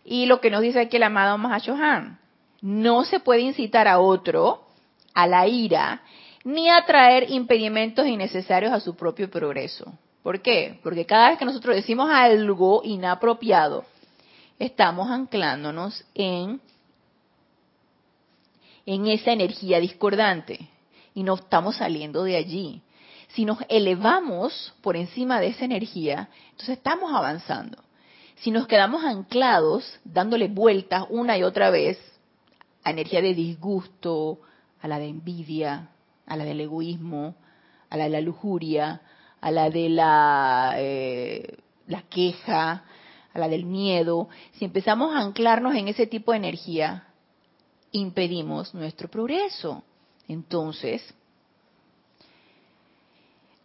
[0.06, 2.20] Y lo que nos dice aquí el amado Mahashohan,
[2.64, 4.64] no se puede incitar a otro
[5.14, 6.02] a la ira
[6.46, 9.92] ni a traer impedimentos innecesarios a su propio progreso.
[10.24, 10.80] ¿Por qué?
[10.82, 13.84] Porque cada vez que nosotros decimos algo inapropiado,
[14.58, 16.62] estamos anclándonos en,
[18.86, 20.70] en esa energía discordante
[21.14, 22.82] y no estamos saliendo de allí.
[23.28, 27.78] Si nos elevamos por encima de esa energía, entonces estamos avanzando.
[28.38, 32.13] Si nos quedamos anclados, dándole vueltas una y otra vez
[32.84, 34.40] a energía de disgusto,
[34.82, 35.90] a la de envidia,
[36.26, 37.36] a la del egoísmo,
[37.90, 39.02] a la de la lujuria,
[39.40, 42.84] a la de la, eh, la queja,
[43.34, 47.08] a la del miedo, si empezamos a anclarnos en ese tipo de energía,
[47.92, 49.84] impedimos nuestro progreso.
[50.28, 51.14] Entonces,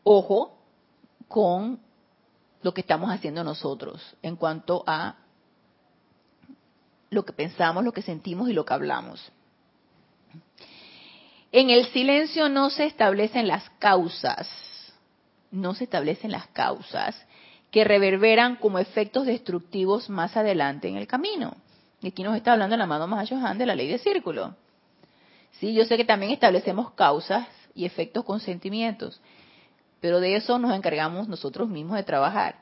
[0.04, 0.56] ojo
[1.28, 1.80] con
[2.62, 5.16] lo que estamos haciendo nosotros en cuanto a
[7.10, 9.32] lo que pensamos, lo que sentimos y lo que hablamos.
[11.50, 14.48] En el silencio no se establecen las causas,
[15.50, 17.16] no se establecen las causas
[17.70, 21.56] que reverberan como efectos destructivos más adelante en el camino.
[22.00, 24.54] Y aquí nos está hablando el amado Mahashohan de la ley de círculo.
[25.52, 29.20] Sí, yo sé que también establecemos causas y efectos con sentimientos,
[30.00, 32.56] pero de eso nos encargamos nosotros mismos de trabajar.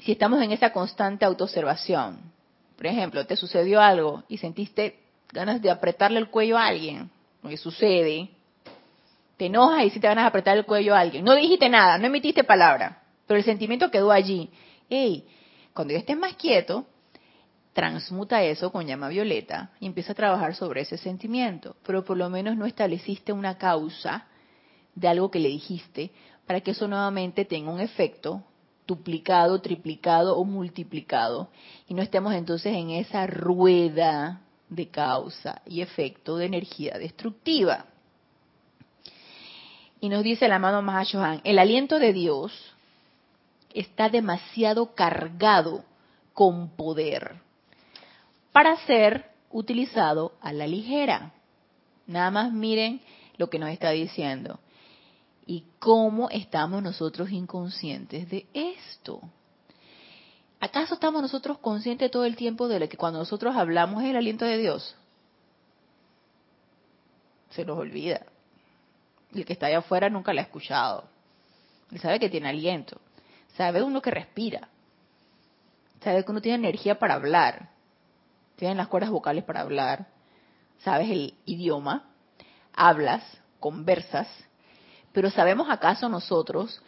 [0.00, 2.31] Si estamos en esa constante autoobservación,
[2.76, 4.98] por ejemplo, te sucedió algo y sentiste
[5.32, 7.10] ganas de apretarle el cuello a alguien,
[7.42, 8.30] lo que sucede,
[9.36, 11.24] te enojas y si te van a apretar el cuello a alguien.
[11.24, 14.50] No dijiste nada, no emitiste palabra, pero el sentimiento quedó allí.
[14.88, 15.26] Ey,
[15.72, 16.86] cuando ya estés más quieto,
[17.72, 21.76] transmuta eso con llama violeta y empieza a trabajar sobre ese sentimiento.
[21.84, 24.26] Pero por lo menos no estableciste una causa
[24.94, 26.10] de algo que le dijiste
[26.46, 28.44] para que eso nuevamente tenga un efecto
[28.92, 31.48] duplicado, triplicado o multiplicado
[31.88, 37.86] y no estemos entonces en esa rueda de causa y efecto de energía destructiva.
[39.98, 42.52] Y nos dice el amado Mahashohan, el aliento de Dios
[43.72, 45.84] está demasiado cargado
[46.34, 47.36] con poder
[48.52, 51.32] para ser utilizado a la ligera.
[52.06, 53.00] Nada más miren
[53.38, 54.60] lo que nos está diciendo.
[55.52, 59.20] Y cómo estamos nosotros inconscientes de esto.
[60.60, 64.46] ¿Acaso estamos nosotros conscientes todo el tiempo de que cuando nosotros hablamos es el aliento
[64.46, 64.96] de Dios?
[67.50, 68.24] Se nos olvida.
[69.34, 71.04] El que está allá afuera nunca lo ha escuchado.
[71.90, 72.98] Él sabe que tiene aliento.
[73.54, 74.70] Sabe uno que respira.
[76.02, 77.68] Sabe que uno tiene energía para hablar.
[78.56, 80.06] Tiene las cuerdas vocales para hablar.
[80.78, 82.08] Sabes el idioma.
[82.72, 83.22] Hablas,
[83.60, 84.28] conversas.
[85.12, 86.80] Pero ¿sabemos acaso nosotros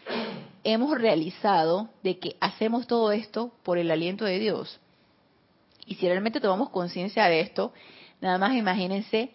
[0.65, 4.81] hemos realizado de que hacemos todo esto por el aliento de Dios.
[5.87, 7.73] Y si realmente tomamos conciencia de esto,
[8.21, 9.31] nada más imagínense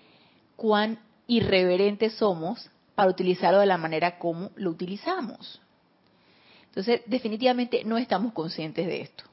[0.55, 5.61] cuán irreverentes somos para utilizarlo de la manera como lo utilizamos.
[6.65, 9.23] Entonces, definitivamente no estamos conscientes de esto.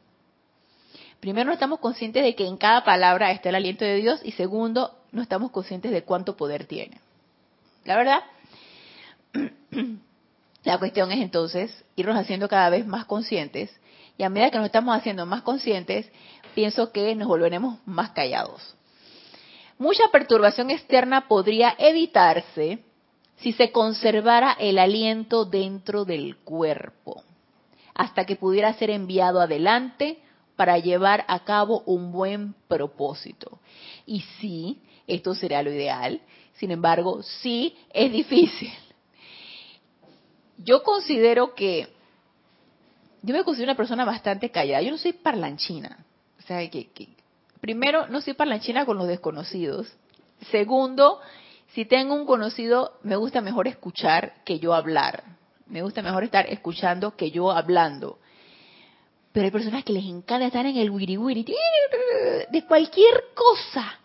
[1.21, 4.33] Primero, no estamos conscientes de que en cada palabra está el aliento de Dios y
[4.33, 7.01] segundo, no estamos conscientes de cuánto poder tiene.
[7.85, 8.21] La verdad,
[10.65, 13.71] La cuestión es entonces irnos haciendo cada vez más conscientes
[14.19, 16.11] y a medida que nos estamos haciendo más conscientes,
[16.55, 18.75] pienso que nos volveremos más callados.
[19.79, 22.81] Mucha perturbación externa podría evitarse
[23.37, 27.23] si se conservara el aliento dentro del cuerpo,
[27.95, 30.19] hasta que pudiera ser enviado adelante
[30.57, 33.61] para llevar a cabo un buen propósito.
[34.07, 36.23] Y sí, esto será lo ideal,
[36.55, 38.73] sin embargo, sí es difícil
[40.59, 41.89] yo considero que
[43.23, 44.83] yo me considero una persona bastante callada.
[44.83, 46.05] Yo no soy parlanchina.
[46.39, 46.89] O sea, que,
[47.61, 49.93] primero, no soy parlanchina con los desconocidos.
[50.53, 51.21] Segundo,
[51.75, 55.25] si tengo un conocido, me gusta mejor escuchar que yo hablar.
[55.67, 58.21] Me gusta mejor estar escuchando que yo hablando.
[59.33, 61.45] Pero hay personas que les encanta estar en el wiri wiri,
[62.51, 63.99] de cualquier cosa.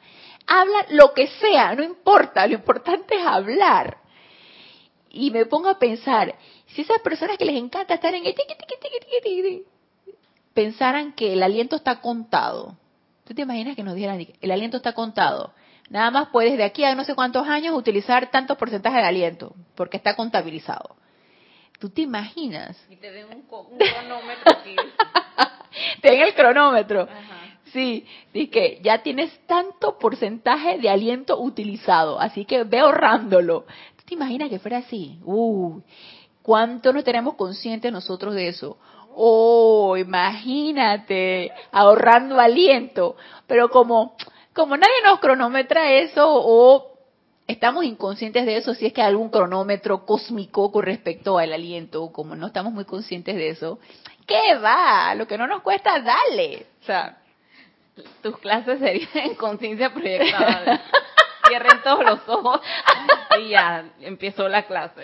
[0.48, 4.01] Habla lo que sea, no importa, lo importante es hablar
[5.12, 6.36] y me pongo a pensar,
[6.68, 8.36] si esas personas que les encanta estar en el
[10.54, 12.78] pensaran que el aliento está contado,
[13.26, 15.54] ¿tú te imaginas que nos dijeran, el aliento está contado?
[15.90, 19.54] Nada más puedes de aquí a no sé cuántos años utilizar tanto porcentaje de aliento,
[19.76, 20.96] porque está contabilizado.
[21.80, 22.82] ¿Tú te imaginas?
[22.90, 24.76] Y te den un, cronómetro aquí.
[26.02, 27.08] te den el cronómetro.
[27.74, 33.66] Sí, dice que ya tienes tanto porcentaje de aliento utilizado, así que ve ahorrándolo.
[34.12, 35.20] ¿Tú te imaginas que fuera así?
[35.24, 35.80] Uh,
[36.42, 38.78] ¿Cuánto no tenemos conscientes nosotros de eso?
[39.16, 43.16] Oh, imagínate, ahorrando aliento.
[43.48, 44.18] Pero como,
[44.54, 46.92] como nadie nos cronometra eso o
[47.48, 52.12] estamos inconscientes de eso, si es que hay algún cronómetro cósmico con respecto al aliento,
[52.12, 53.80] como no estamos muy conscientes de eso,
[54.28, 55.16] ¿qué va?
[55.16, 56.66] Lo que no nos cuesta, dale.
[56.82, 57.18] O sea,
[58.22, 60.82] tus clases serían en conciencia proyectada.
[61.52, 62.62] Cierren todos los ojos
[63.42, 65.02] y ya empezó la clase.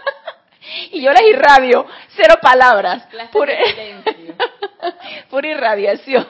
[0.90, 3.06] y yo les irradio, cero palabras.
[3.30, 3.54] Pura,
[5.30, 6.26] pura irradiación.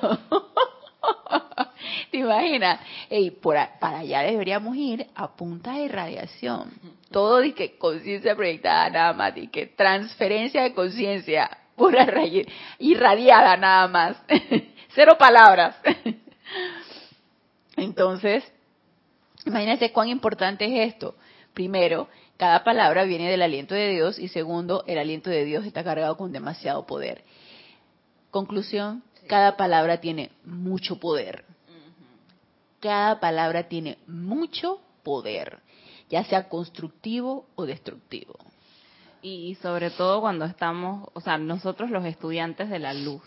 [2.11, 2.81] ¿Te imaginas?
[3.09, 6.71] Ey, por para allá deberíamos ir a punta de irradiación.
[7.11, 12.07] Todo de que conciencia proyectada nada más, y que transferencia de conciencia, pura
[12.79, 14.23] irradiada nada más.
[14.95, 15.77] Cero palabras.
[17.77, 18.45] Entonces,
[19.47, 21.15] imagínense cuán importante es esto.
[21.55, 25.85] Primero, cada palabra viene del aliento de Dios y segundo, el aliento de Dios está
[25.85, 27.25] cargado con demasiado poder.
[28.31, 31.45] Conclusión, cada palabra tiene mucho poder.
[32.81, 35.59] Cada palabra tiene mucho poder,
[36.09, 38.39] ya sea constructivo o destructivo.
[39.23, 43.23] Y sobre todo cuando estamos, o sea, nosotros los estudiantes de la luz,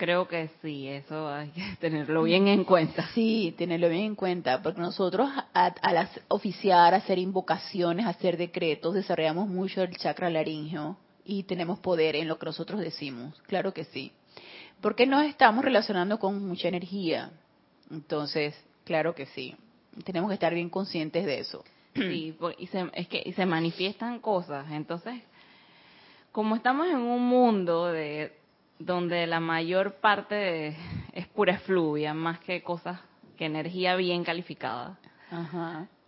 [0.00, 3.06] creo que sí, eso hay que tenerlo bien en cuenta.
[3.12, 9.82] Sí, tenerlo bien en cuenta, porque nosotros al oficiar, hacer invocaciones, hacer decretos, desarrollamos mucho
[9.82, 14.10] el chakra laringeo y tenemos poder en lo que nosotros decimos, claro que sí.
[14.80, 17.30] Porque nos estamos relacionando con mucha energía.
[17.90, 19.54] Entonces, claro que sí.
[20.04, 21.62] Tenemos que estar bien conscientes de eso.
[21.94, 24.64] Sí, y se, es que y se manifiestan cosas.
[24.70, 25.20] Entonces,
[26.32, 28.39] como estamos en un mundo de
[28.80, 30.76] donde la mayor parte
[31.12, 32.98] es pura fluvia, más que cosas,
[33.36, 34.98] que energía bien calificada.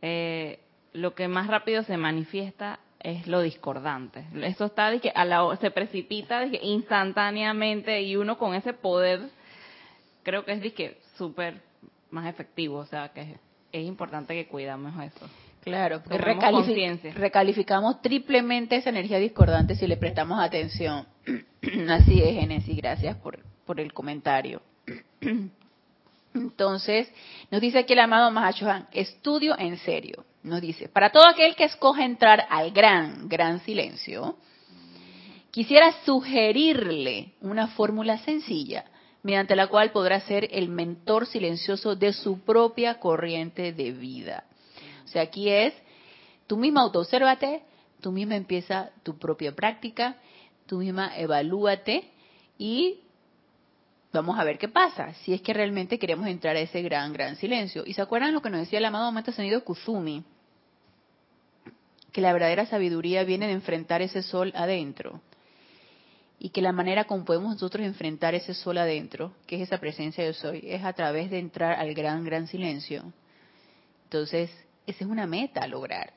[0.00, 0.58] Eh,
[0.94, 4.24] lo que más rápido se manifiesta es lo discordante.
[4.42, 9.30] Eso está, que a la, se precipita instantáneamente y uno con ese poder
[10.22, 11.60] creo que es que súper
[12.10, 13.36] más efectivo, o sea que
[13.72, 15.28] es, importante que cuidamos eso.
[15.62, 16.18] Claro, porque
[17.14, 21.06] recalificamos triplemente esa energía discordante si le prestamos atención.
[21.88, 24.60] Así es, Genesis, gracias por, por el comentario.
[26.34, 27.12] Entonces,
[27.50, 30.24] nos dice aquí el amado Mahashohan, estudio en serio.
[30.42, 34.36] Nos dice, para todo aquel que escoja entrar al gran, gran silencio,
[35.52, 38.84] quisiera sugerirle una fórmula sencilla
[39.22, 44.42] mediante la cual podrá ser el mentor silencioso de su propia corriente de vida.
[45.12, 45.74] Sea, aquí es,
[46.46, 47.62] tú misma autoobsérvate,
[48.00, 50.16] tú misma empieza tu propia práctica
[50.72, 52.04] tú misma evalúate
[52.56, 53.00] y
[54.10, 57.36] vamos a ver qué pasa, si es que realmente queremos entrar a ese gran, gran
[57.36, 57.82] silencio.
[57.86, 60.24] ¿Y se acuerdan lo que nos decía el amado momento sonido Kuzumi?
[62.10, 65.20] Que la verdadera sabiduría viene de enfrentar ese sol adentro.
[66.38, 70.24] Y que la manera como podemos nosotros enfrentar ese sol adentro, que es esa presencia
[70.24, 73.12] de soy, es a través de entrar al gran, gran silencio.
[74.04, 74.50] Entonces,
[74.86, 76.12] esa es una meta a lograr.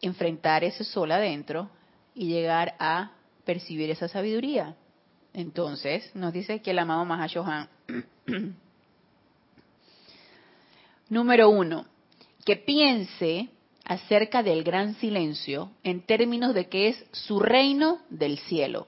[0.00, 1.70] Enfrentar ese sol adentro
[2.14, 3.12] y llegar a
[3.44, 4.76] percibir esa sabiduría.
[5.32, 7.68] Entonces, nos dice que el amado Mahashohan,
[11.08, 11.86] número uno,
[12.44, 13.48] que piense
[13.84, 18.86] acerca del gran silencio en términos de que es su reino del cielo,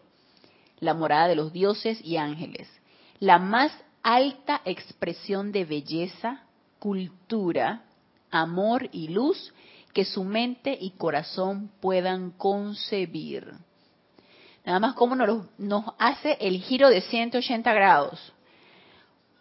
[0.80, 2.68] la morada de los dioses y ángeles,
[3.18, 3.72] la más
[4.02, 6.45] alta expresión de belleza,
[6.78, 7.84] cultura,
[8.30, 9.52] amor y luz
[9.92, 13.52] que su mente y corazón puedan concebir.
[14.64, 18.32] Nada más como nos, nos hace el giro de 180 grados.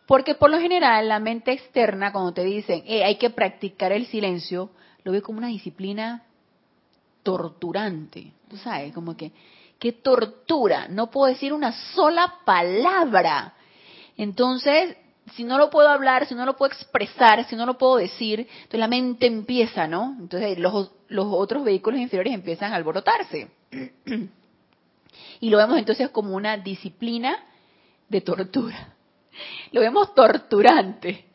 [0.07, 4.05] Porque por lo general la mente externa, cuando te dicen, eh, hay que practicar el
[4.05, 4.69] silencio,
[5.03, 6.23] lo ve como una disciplina
[7.23, 8.31] torturante.
[8.47, 9.31] Tú sabes, como que,
[9.79, 13.55] qué tortura, no puedo decir una sola palabra.
[14.15, 14.95] Entonces,
[15.33, 18.41] si no lo puedo hablar, si no lo puedo expresar, si no lo puedo decir,
[18.41, 20.15] entonces la mente empieza, ¿no?
[20.19, 23.49] Entonces los, los otros vehículos inferiores empiezan a alborotarse.
[25.39, 27.37] Y lo vemos entonces como una disciplina
[28.09, 28.93] de tortura.
[29.71, 31.25] Lo vemos torturante.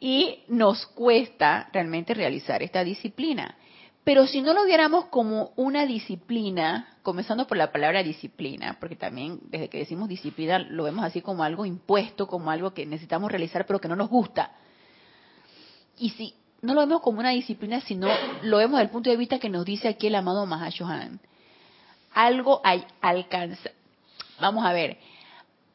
[0.00, 3.56] Y nos cuesta realmente realizar esta disciplina.
[4.04, 9.40] Pero si no lo viéramos como una disciplina, comenzando por la palabra disciplina, porque también
[9.44, 13.64] desde que decimos disciplina lo vemos así como algo impuesto, como algo que necesitamos realizar
[13.66, 14.52] pero que no nos gusta.
[15.96, 18.08] Y si no lo vemos como una disciplina, sino
[18.42, 21.18] lo vemos desde el punto de vista que nos dice aquí el amado Mahashohan.
[22.12, 23.72] Algo a alcanzar,
[24.38, 24.98] vamos a ver,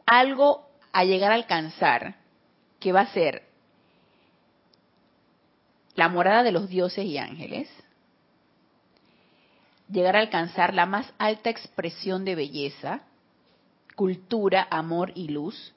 [0.06, 2.16] algo a llegar a alcanzar,
[2.80, 3.44] que va a ser
[5.96, 7.70] la morada de los dioses y ángeles,
[9.92, 13.02] llegar a alcanzar la más alta expresión de belleza,
[13.96, 15.74] cultura, amor y luz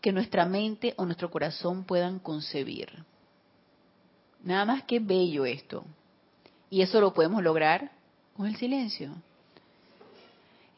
[0.00, 3.04] que nuestra mente o nuestro corazón puedan concebir.
[4.44, 5.84] Nada más que bello esto.
[6.70, 7.90] Y eso lo podemos lograr
[8.36, 9.14] con el silencio.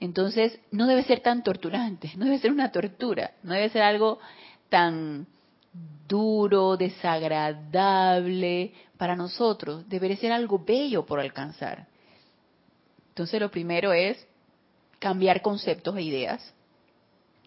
[0.01, 4.21] Entonces, no debe ser tan torturante, no debe ser una tortura, no debe ser algo
[4.69, 5.27] tan
[6.07, 11.88] duro, desagradable para nosotros, debería ser algo bello por alcanzar.
[13.19, 14.25] Entonces, lo primero es
[15.01, 16.55] cambiar conceptos e ideas,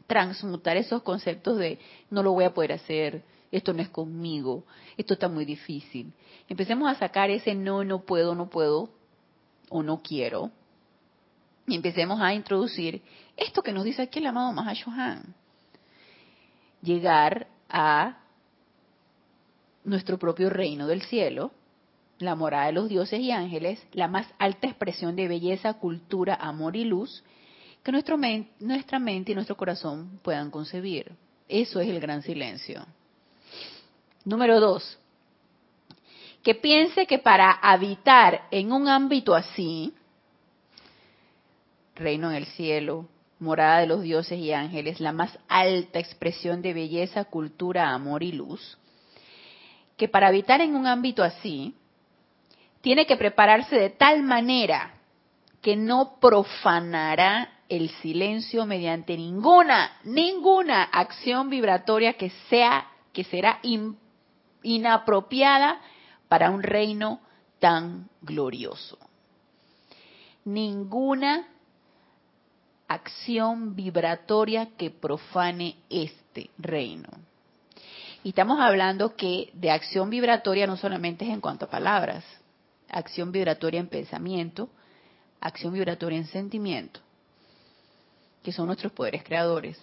[0.06, 4.66] transmutar esos conceptos de no lo voy a poder hacer, esto no es conmigo,
[4.98, 6.12] esto está muy difícil.
[6.50, 8.90] Empecemos a sacar ese no, no puedo, no puedo
[9.70, 10.52] o no quiero.
[11.66, 13.02] Y empecemos a introducir
[13.38, 15.34] esto que nos dice aquí el amado Mahashohan.
[16.82, 18.18] Llegar a
[19.86, 21.52] nuestro propio reino del cielo,
[22.22, 26.76] la morada de los dioses y ángeles, la más alta expresión de belleza, cultura, amor
[26.76, 27.24] y luz
[27.84, 28.18] que nuestro
[28.60, 31.12] nuestra mente y nuestro corazón puedan concebir.
[31.48, 32.86] Eso es el gran silencio.
[34.24, 35.00] Número dos,
[36.44, 39.94] que piense que para habitar en un ámbito así,
[41.96, 43.08] reino en el cielo,
[43.40, 48.32] morada de los dioses y ángeles, la más alta expresión de belleza, cultura, amor y
[48.32, 48.78] luz,
[49.98, 51.76] que para habitar en un ámbito así,
[52.82, 54.94] tiene que prepararse de tal manera
[55.62, 63.60] que no profanará el silencio mediante ninguna, ninguna acción vibratoria que sea, que será
[64.64, 65.80] inapropiada
[66.28, 67.22] para un reino
[67.60, 68.98] tan glorioso.
[70.44, 71.48] Ninguna
[72.88, 77.08] acción vibratoria que profane este reino.
[78.24, 82.26] Y estamos hablando que de acción vibratoria no solamente es en cuanto a palabras,
[82.92, 84.70] acción vibratoria en pensamiento,
[85.40, 87.00] acción vibratoria en sentimiento,
[88.44, 89.80] que son nuestros poderes creadores.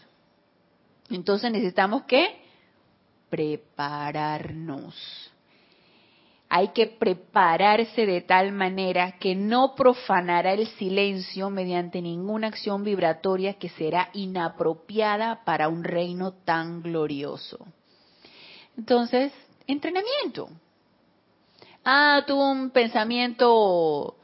[1.11, 2.43] Entonces necesitamos que
[3.31, 4.95] prepararnos.
[6.51, 13.55] Hay que prepararse de tal manera que no profanará el silencio mediante ninguna acción vibratoria
[13.55, 17.67] que será inapropiada para un reino tan glorioso.
[18.79, 19.31] Entonces,
[19.67, 20.49] entrenamiento.
[21.91, 24.19] Ah, tuvo un pensamiento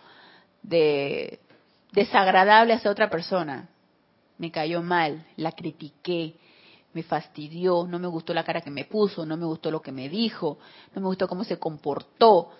[0.62, 1.40] de
[1.92, 3.70] desagradable hacia otra persona.
[4.36, 6.34] Me cayó mal, la critiqué,
[6.92, 9.92] me fastidió, no me gustó la cara que me puso, no me gustó lo que
[9.92, 10.58] me dijo,
[10.94, 12.50] no me gustó cómo se comportó.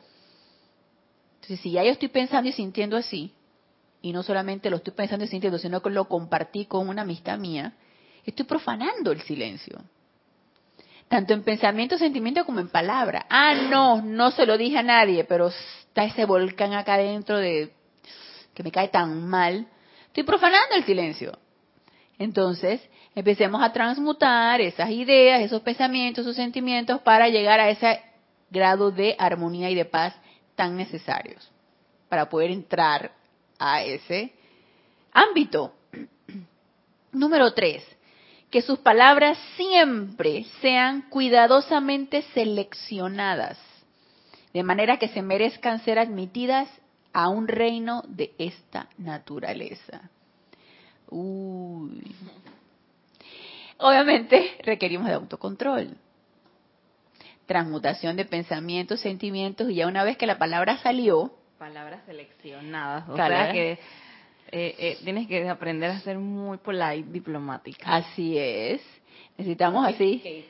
[1.34, 3.34] Entonces, si ya yo estoy pensando y sintiendo así,
[4.00, 7.38] y no solamente lo estoy pensando y sintiendo, sino que lo compartí con una amistad
[7.38, 7.74] mía,
[8.24, 9.84] estoy profanando el silencio.
[11.08, 13.26] Tanto en pensamiento, sentimiento como en palabra.
[13.28, 17.72] Ah, no, no se lo dije a nadie, pero está ese volcán acá dentro de
[18.54, 19.66] que me cae tan mal.
[20.06, 21.38] Estoy profanando el silencio.
[22.18, 22.80] Entonces,
[23.14, 28.00] empecemos a transmutar esas ideas, esos pensamientos, esos sentimientos para llegar a ese
[28.50, 30.14] grado de armonía y de paz
[30.54, 31.50] tan necesarios
[32.08, 33.10] para poder entrar
[33.58, 34.32] a ese
[35.12, 35.74] ámbito.
[37.12, 37.84] Número tres,
[38.54, 43.58] que sus palabras siempre sean cuidadosamente seleccionadas,
[44.52, 46.68] de manera que se merezcan ser admitidas
[47.12, 50.08] a un reino de esta naturaleza.
[51.08, 52.14] Uy.
[53.78, 55.96] Obviamente requerimos de autocontrol,
[57.46, 61.34] transmutación de pensamientos, sentimientos, y ya una vez que la palabra salió...
[61.58, 63.80] Palabras seleccionadas, o sea que
[64.50, 67.96] eh, eh, tienes que aprender a ser muy polite, diplomática.
[67.96, 68.80] Así es.
[69.36, 70.46] Necesitamos así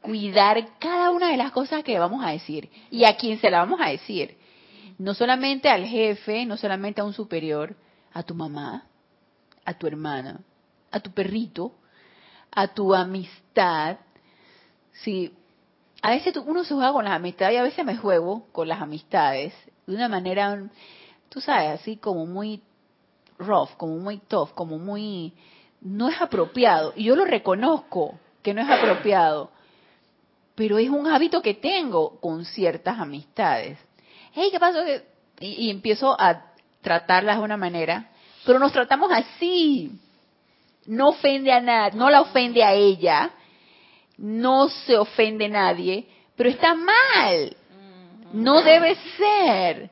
[0.00, 3.58] cuidar cada una de las cosas que vamos a decir y a quién se la
[3.58, 4.36] vamos a decir.
[4.98, 7.76] No solamente al jefe, no solamente a un superior,
[8.12, 8.86] a tu mamá,
[9.64, 10.40] a tu hermana,
[10.90, 11.74] a tu perrito,
[12.50, 13.98] a tu amistad.
[14.92, 15.32] Sí,
[16.00, 18.80] a veces uno se juega con las amistades y a veces me juego con las
[18.80, 19.52] amistades
[19.86, 20.70] de una manera,
[21.28, 22.62] tú sabes, así como muy
[23.38, 25.34] rough, como muy tough, como muy...
[25.80, 26.92] no es apropiado.
[26.96, 29.50] Y yo lo reconozco que no es apropiado,
[30.54, 33.78] pero es un hábito que tengo con ciertas amistades.
[34.32, 34.80] Hey, ¿qué pasó?
[35.40, 38.10] Y, y empiezo a tratarlas de una manera
[38.44, 39.90] pero nos tratamos así.
[40.86, 43.30] No ofende a nadie, no la ofende a ella,
[44.18, 46.06] no se ofende a nadie,
[46.36, 47.56] pero está mal.
[48.32, 49.90] No debe ser.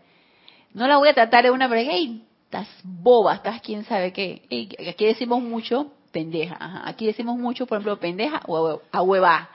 [0.74, 4.42] No la voy a tratar de una brega, hey, estás boba, estás quién sabe qué.
[4.90, 9.48] aquí decimos mucho pendeja, aquí decimos mucho, por ejemplo, pendeja o a hueva.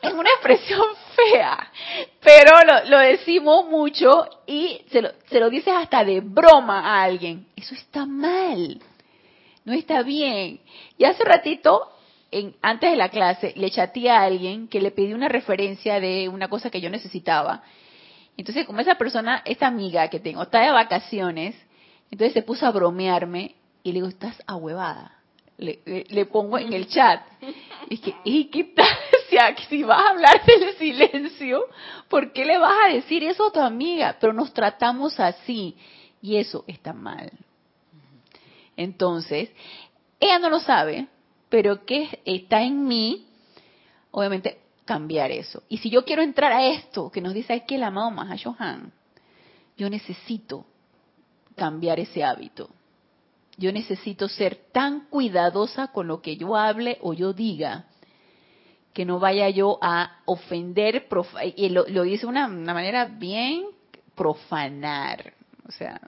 [0.00, 1.70] Es una expresión fea,
[2.22, 2.52] pero
[2.88, 7.46] lo, decimos mucho y se lo, se lo dices hasta de broma a alguien.
[7.54, 8.80] Eso está mal,
[9.66, 10.60] no está bien.
[10.96, 11.92] Y hace ratito,
[12.30, 16.30] en, antes de la clase, le chateé a alguien que le pedí una referencia de
[16.30, 17.62] una cosa que yo necesitaba.
[18.36, 21.56] Entonces, como esa persona, esa amiga que tengo, está de vacaciones,
[22.10, 25.12] entonces se puso a bromearme y le digo, estás ahuevada.
[25.58, 25.80] Le,
[26.10, 27.22] le, pongo en el chat.
[27.88, 28.86] Y que, ¿y qué tal?
[29.68, 31.66] Si, vas a hablar del silencio,
[32.08, 34.16] ¿por qué le vas a decir eso a tu amiga?
[34.18, 35.76] Pero nos tratamos así
[36.22, 37.30] y eso está mal.
[38.76, 39.50] Entonces,
[40.20, 41.08] ella no lo sabe,
[41.48, 43.26] pero que está en mí,
[44.10, 45.62] obviamente, cambiar eso.
[45.68, 48.92] Y si yo quiero entrar a esto que nos dice aquí el amado Mahashohan,
[49.76, 50.64] yo necesito
[51.54, 52.70] cambiar ese hábito.
[53.58, 57.86] Yo necesito ser tan cuidadosa con lo que yo hable o yo diga,
[58.94, 61.06] que no vaya yo a ofender,
[61.56, 63.66] y lo, dice de una, una manera bien
[64.14, 65.34] profanar.
[65.68, 66.00] O sea,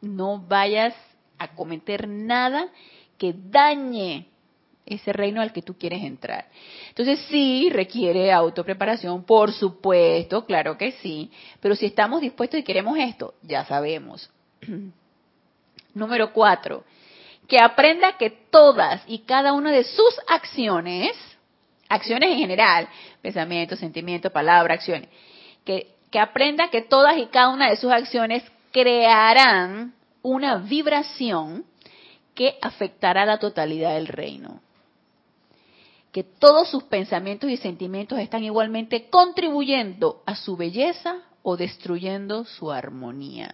[0.00, 0.94] no vayas
[1.38, 2.68] a cometer nada
[3.16, 4.31] que dañe
[4.86, 6.46] ese reino al que tú quieres entrar.
[6.88, 11.30] Entonces sí requiere autopreparación, por supuesto, claro que sí,
[11.60, 14.30] pero si estamos dispuestos y queremos esto, ya sabemos.
[15.94, 16.84] Número cuatro,
[17.46, 21.12] que aprenda que todas y cada una de sus acciones,
[21.88, 22.88] acciones en general,
[23.20, 25.08] pensamiento, sentimiento, palabra, acciones,
[25.64, 31.64] que, que aprenda que todas y cada una de sus acciones crearán una vibración
[32.34, 34.60] que afectará la totalidad del reino.
[36.12, 42.70] Que todos sus pensamientos y sentimientos están igualmente contribuyendo a su belleza o destruyendo su
[42.70, 43.52] armonía.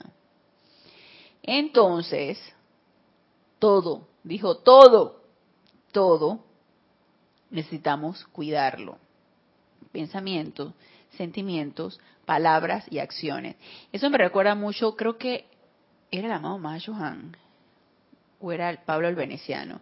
[1.43, 2.39] Entonces,
[3.59, 5.23] todo, dijo todo,
[5.93, 6.45] todo,
[7.51, 8.99] necesitamos cuidarlo.
[9.93, 10.75] Pensamientos,
[11.17, 13.57] sentimientos, palabras y acciones.
[13.93, 15.47] Eso me recuerda mucho, creo que
[16.11, 17.37] era el amado Johan,
[18.41, 19.81] o era el Pablo el Veneciano,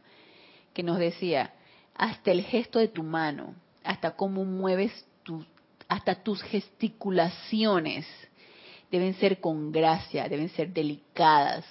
[0.73, 1.53] que nos decía,
[1.97, 4.93] hasta el gesto de tu mano, hasta cómo mueves
[5.23, 5.45] tu,
[5.89, 8.07] hasta tus gesticulaciones,
[8.91, 11.65] deben ser con gracia, deben ser delicadas,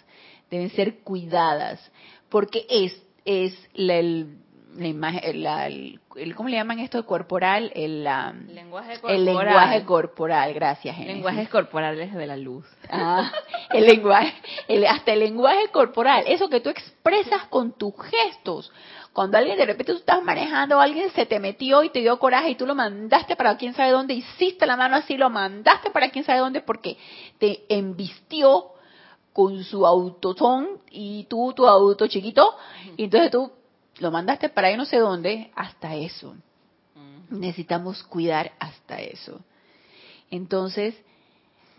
[0.49, 1.79] deben ser cuidadas,
[2.29, 4.37] porque es, es la, el,
[4.77, 7.71] la imagen, el, ¿cómo le llaman esto corporal?
[7.75, 8.03] El,
[8.53, 9.15] lenguaje corporal.
[9.15, 10.95] El lenguaje corporal, gracias.
[10.95, 11.15] Genesis.
[11.15, 12.65] Lenguajes corporales de la luz.
[12.89, 13.31] Ah,
[13.71, 14.33] el lenguaje,
[14.89, 18.71] hasta el lenguaje corporal, eso que tú expresas con tus gestos.
[19.15, 22.49] Cuando alguien de repente tú estás manejando, alguien se te metió y te dio coraje
[22.49, 26.09] y tú lo mandaste para quién sabe dónde, hiciste la mano así, lo mandaste para
[26.09, 26.97] quién sabe dónde porque
[27.37, 28.71] te embistió
[29.31, 32.57] con su autotón y tú tu auto chiquito,
[32.97, 33.53] y entonces tú
[33.99, 36.35] lo mandaste para ahí no sé dónde, hasta eso.
[37.29, 39.39] Necesitamos cuidar hasta eso.
[40.29, 40.93] Entonces,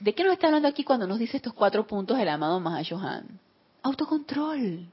[0.01, 3.39] ¿de qué nos está hablando aquí cuando nos dice estos cuatro puntos del amado Mahashohan?
[3.83, 4.89] Autocontrol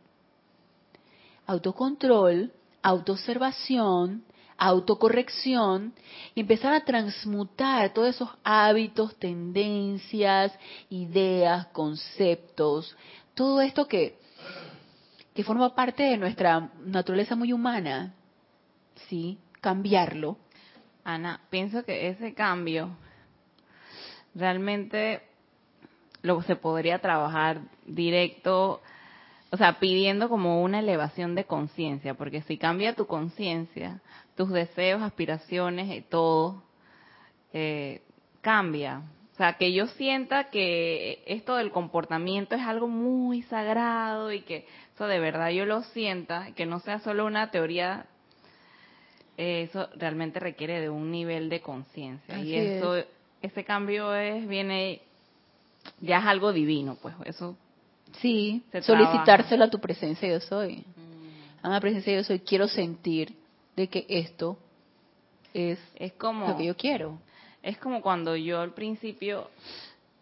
[1.46, 4.24] autocontrol, autoobservación,
[4.58, 5.94] autocorrección
[6.36, 10.58] y empezar a transmutar todos esos hábitos, tendencias,
[10.90, 12.96] ideas, conceptos,
[13.34, 14.18] todo esto que,
[15.34, 18.14] que forma parte de nuestra naturaleza muy humana,
[19.10, 19.40] ¿sí?
[19.60, 20.38] Cambiarlo.
[21.04, 22.96] Ana, pienso que ese cambio
[24.36, 25.24] realmente
[26.22, 28.82] lo se podría trabajar directo
[29.54, 34.02] o sea, pidiendo como una elevación de conciencia, porque si cambia tu conciencia,
[34.36, 36.64] tus deseos, aspiraciones y todo,
[37.54, 38.02] eh,
[38.42, 39.04] cambia.
[39.32, 44.66] O sea, que yo sienta que esto del comportamiento es algo muy sagrado y que
[44.96, 48.08] eso de verdad yo lo sienta, que no sea solo una teoría,
[49.38, 52.40] eh, eso realmente requiere de un nivel de conciencia.
[52.40, 52.96] Y eso,
[53.44, 55.04] ese cambio es, viene,
[56.02, 57.56] ya es algo divino, pues eso
[58.20, 60.84] Sí, solicitárselo a tu presencia yo soy.
[61.62, 63.34] A la presencia yo soy, quiero sentir
[63.76, 64.58] de que esto
[65.54, 67.20] es, es como, lo que yo quiero.
[67.62, 69.50] Es como cuando yo al principio,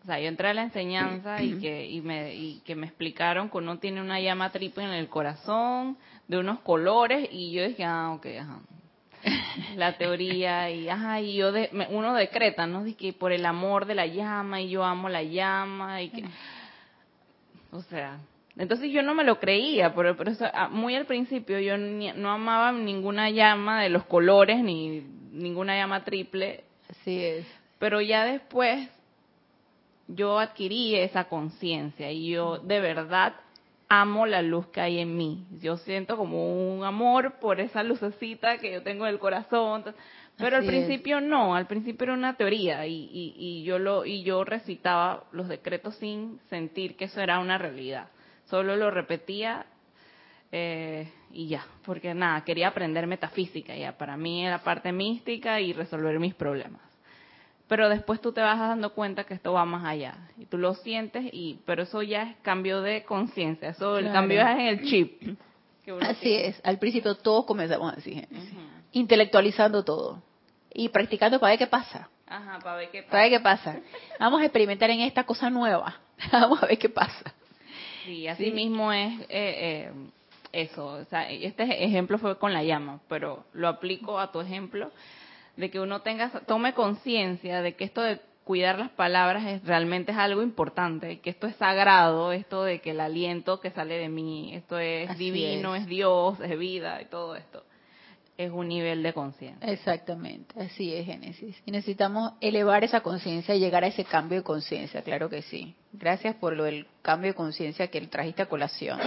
[0.04, 3.50] o sea, yo entré a la enseñanza y que, y me, y que me explicaron
[3.50, 7.84] que uno tiene una llama triple en el corazón, de unos colores, y yo dije,
[7.84, 8.60] ah, ok, ajá.
[9.76, 13.86] la teoría y ajá y yo de, uno decreta no Dice que por el amor
[13.86, 16.26] de la llama y yo amo la llama y que
[17.72, 18.20] o sea,
[18.58, 22.72] entonces yo no me lo creía, pero, pero ah, muy al principio yo no amaba
[22.72, 25.02] ninguna llama de los colores ni
[25.32, 26.64] ninguna llama triple.
[26.90, 27.46] Así es.
[27.80, 28.90] Pero ya después
[30.08, 33.34] yo adquirí esa conciencia y yo de verdad
[33.88, 35.46] amo la luz que hay en mí.
[35.62, 39.84] Yo siento como un amor por esa lucecita que yo tengo en el corazón.
[40.42, 44.44] Pero al principio no, al principio era una teoría y, y, yo lo y yo
[44.44, 48.10] recitaba los decretos sin sentir que eso era una realidad.
[48.46, 49.66] Solo lo repetía
[50.52, 53.98] eh, y ya, porque nada, quería aprender metafísica ya.
[53.98, 56.82] Para mí era parte mística y resolver mis problemas.
[57.68, 60.74] Pero después tú te vas dando cuenta que esto va más allá y tú lo
[60.74, 64.82] sientes y pero eso ya es cambio de conciencia, eso el cambio es en el
[64.84, 65.38] chip.
[66.02, 68.22] Así es, al principio todos comenzamos así,
[68.92, 70.22] intelectualizando todo
[70.74, 72.10] y practicando para ver qué pasa.
[72.28, 73.12] Ajá, para ver qué pasa.
[73.12, 73.80] Para ver qué pasa.
[74.20, 76.00] Vamos a experimentar en esta cosa nueva.
[76.32, 77.34] Vamos a ver qué pasa.
[78.06, 79.92] Sí, así mismo es eh, eh,
[80.52, 80.86] eso.
[80.86, 84.92] O sea, este ejemplo fue con la llama, pero lo aplico a tu ejemplo
[85.58, 90.12] de que uno tenga, tome conciencia de que esto de cuidar las palabras es, realmente
[90.12, 94.10] es algo importante, que esto es sagrado, esto de que el aliento que sale de
[94.10, 95.86] mí, esto es divino, es.
[95.86, 97.64] Dios, es vida y todo esto
[98.38, 99.72] es un nivel de conciencia.
[99.72, 101.56] Exactamente, así es Génesis.
[101.66, 105.76] Y necesitamos elevar esa conciencia y llegar a ese cambio de conciencia, claro que sí.
[105.94, 109.00] Gracias por lo del cambio de conciencia que trajiste a colación.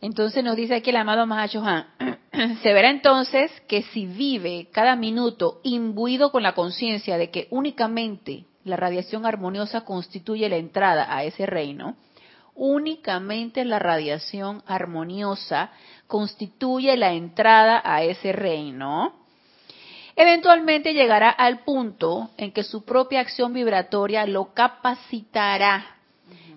[0.00, 1.86] Entonces nos dice aquí el amado Mahashohan,
[2.62, 8.44] se verá entonces que si vive cada minuto imbuido con la conciencia de que únicamente
[8.64, 11.96] la radiación armoniosa constituye la entrada a ese reino,
[12.54, 15.70] únicamente la radiación armoniosa
[16.08, 19.12] constituye la entrada a ese reino,
[20.16, 25.98] eventualmente llegará al punto en que su propia acción vibratoria lo capacitará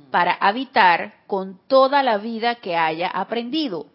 [0.09, 3.85] para habitar con toda la vida que haya aprendido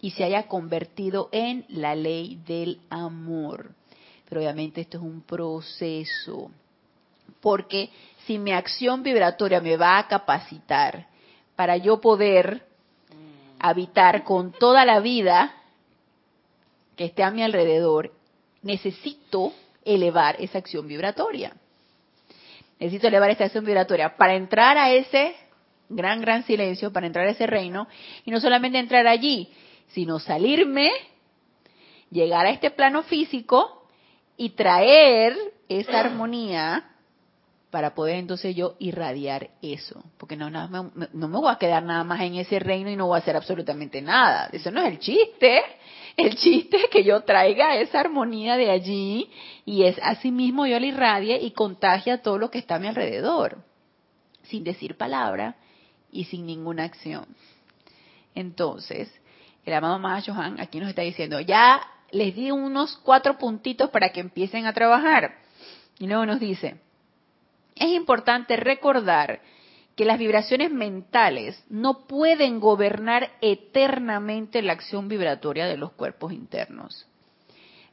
[0.00, 3.72] y se haya convertido en la ley del amor.
[4.28, 6.50] Pero obviamente esto es un proceso,
[7.40, 7.90] porque
[8.26, 11.08] si mi acción vibratoria me va a capacitar
[11.56, 12.69] para yo poder
[13.60, 15.54] habitar con toda la vida
[16.96, 18.12] que esté a mi alrededor,
[18.62, 19.52] necesito
[19.84, 21.54] elevar esa acción vibratoria.
[22.78, 25.34] Necesito elevar esa acción vibratoria para entrar a ese
[25.90, 27.88] gran, gran silencio para entrar a ese reino
[28.24, 29.52] y no solamente entrar allí,
[29.88, 30.90] sino salirme,
[32.10, 33.86] llegar a este plano físico
[34.36, 35.36] y traer
[35.68, 36.90] esa armonía
[37.70, 42.34] para poder entonces yo irradiar eso, porque no, me voy a quedar nada más en
[42.34, 44.48] ese reino y no voy a hacer absolutamente nada.
[44.52, 45.62] Eso no es el chiste.
[46.16, 49.30] El chiste es que yo traiga esa armonía de allí
[49.64, 52.78] y es así mismo yo la irradie y contagie a todo lo que está a
[52.80, 53.62] mi alrededor,
[54.42, 55.56] sin decir palabra,
[56.12, 57.26] y sin ninguna acción.
[58.34, 59.08] Entonces,
[59.64, 64.20] el amado Mahashohan aquí nos está diciendo, ya les di unos cuatro puntitos para que
[64.20, 65.38] empiecen a trabajar.
[65.98, 66.80] Y luego nos dice,
[67.76, 69.40] es importante recordar
[69.96, 77.06] que las vibraciones mentales no pueden gobernar eternamente la acción vibratoria de los cuerpos internos.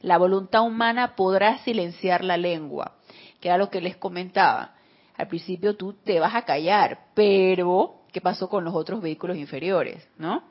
[0.00, 2.94] La voluntad humana podrá silenciar la lengua,
[3.40, 4.74] que era lo que les comentaba.
[5.16, 10.08] Al principio tú te vas a callar, pero qué pasó con los otros vehículos inferiores,
[10.16, 10.44] ¿no?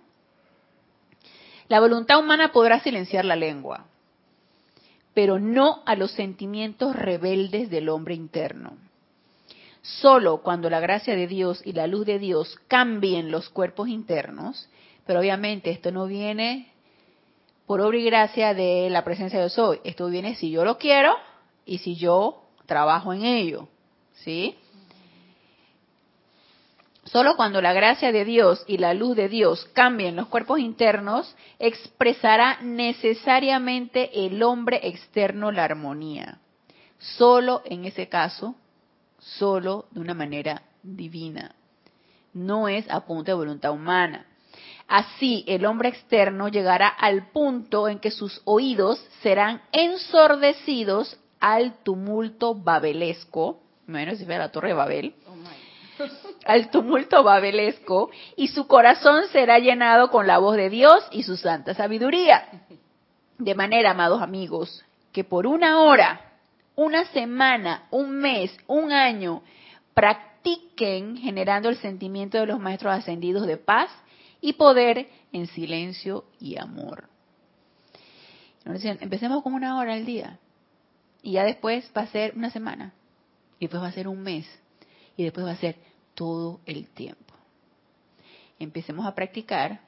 [1.69, 3.85] La voluntad humana podrá silenciar la lengua,
[5.13, 8.77] pero no a los sentimientos rebeldes del hombre interno.
[9.87, 14.67] Solo cuando la gracia de Dios y la luz de Dios cambien los cuerpos internos,
[15.05, 16.73] pero obviamente esto no viene
[17.65, 21.15] por obra y gracia de la presencia de Dios esto viene si yo lo quiero
[21.65, 23.69] y si yo trabajo en ello,
[24.15, 24.57] ¿sí?
[27.05, 31.33] Solo cuando la gracia de Dios y la luz de Dios cambien los cuerpos internos,
[31.59, 36.39] expresará necesariamente el hombre externo la armonía.
[36.99, 38.55] Solo en ese caso,
[39.37, 41.55] solo de una manera divina.
[42.33, 44.25] No es a punto de voluntad humana.
[44.87, 52.55] Así, el hombre externo llegará al punto en que sus oídos serán ensordecidos al tumulto
[52.55, 55.35] babelesco, menos si fuera la torre de Babel, oh
[56.45, 61.35] al tumulto babelesco y su corazón será llenado con la voz de Dios y su
[61.35, 62.45] santa sabiduría.
[63.37, 66.21] De manera, amados amigos, que por una hora,
[66.77, 69.41] una semana, un mes, un año,
[69.95, 73.89] practiquen generando el sentimiento de los maestros ascendidos de paz
[74.39, 77.09] y poder en silencio y amor.
[78.63, 80.39] Empecemos con una hora al día
[81.23, 82.93] y ya después va a ser una semana
[83.57, 84.45] y después va a ser un mes
[85.15, 85.77] y después va a ser
[86.13, 87.33] todo el tiempo.
[88.59, 89.81] Empecemos a practicar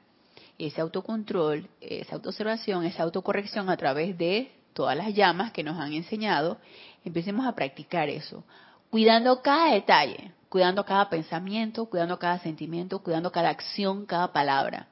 [0.58, 5.92] ese autocontrol, esa autoobservación, esa autocorrección a través de todas las llamas que nos han
[5.92, 6.58] enseñado,
[7.04, 8.44] empecemos a practicar eso,
[8.90, 14.88] cuidando cada detalle, cuidando cada pensamiento, cuidando cada sentimiento, cuidando cada acción, cada palabra,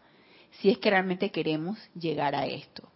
[0.60, 2.88] si es que realmente queremos llegar a esto.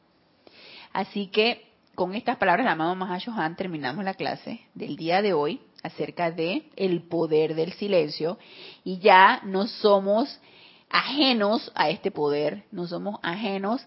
[0.92, 5.60] Así que con estas palabras la mamá Mahashohan terminamos la clase del día de hoy
[5.82, 8.38] acerca de el poder del silencio
[8.84, 10.40] y ya no somos
[10.88, 13.86] ajenos a este poder, no somos ajenos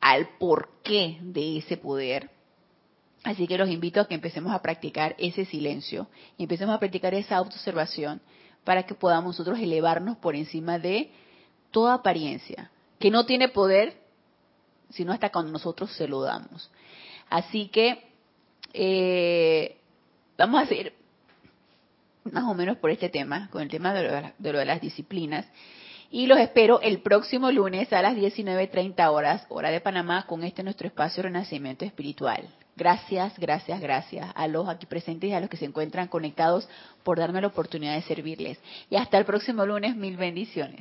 [0.00, 2.30] al porqué de ese poder.
[3.24, 7.14] Así que los invito a que empecemos a practicar ese silencio y empecemos a practicar
[7.14, 8.20] esa autoobservación
[8.64, 11.10] para que podamos nosotros elevarnos por encima de
[11.70, 14.08] toda apariencia, que no tiene poder
[14.90, 16.70] sino hasta cuando nosotros se lo damos.
[17.28, 18.08] Así que
[18.72, 19.76] eh,
[20.36, 20.94] vamos a hacer
[22.24, 25.46] más o menos por este tema, con el tema de lo de, las disciplinas.
[26.10, 30.62] Y los espero el próximo lunes a las 19.30 horas, hora de Panamá, con este
[30.62, 32.48] nuestro espacio Renacimiento Espiritual.
[32.76, 36.66] Gracias, gracias, gracias a los aquí presentes y a los que se encuentran conectados
[37.02, 38.58] por darme la oportunidad de servirles.
[38.88, 40.76] Y hasta el próximo lunes, mil bendiciones.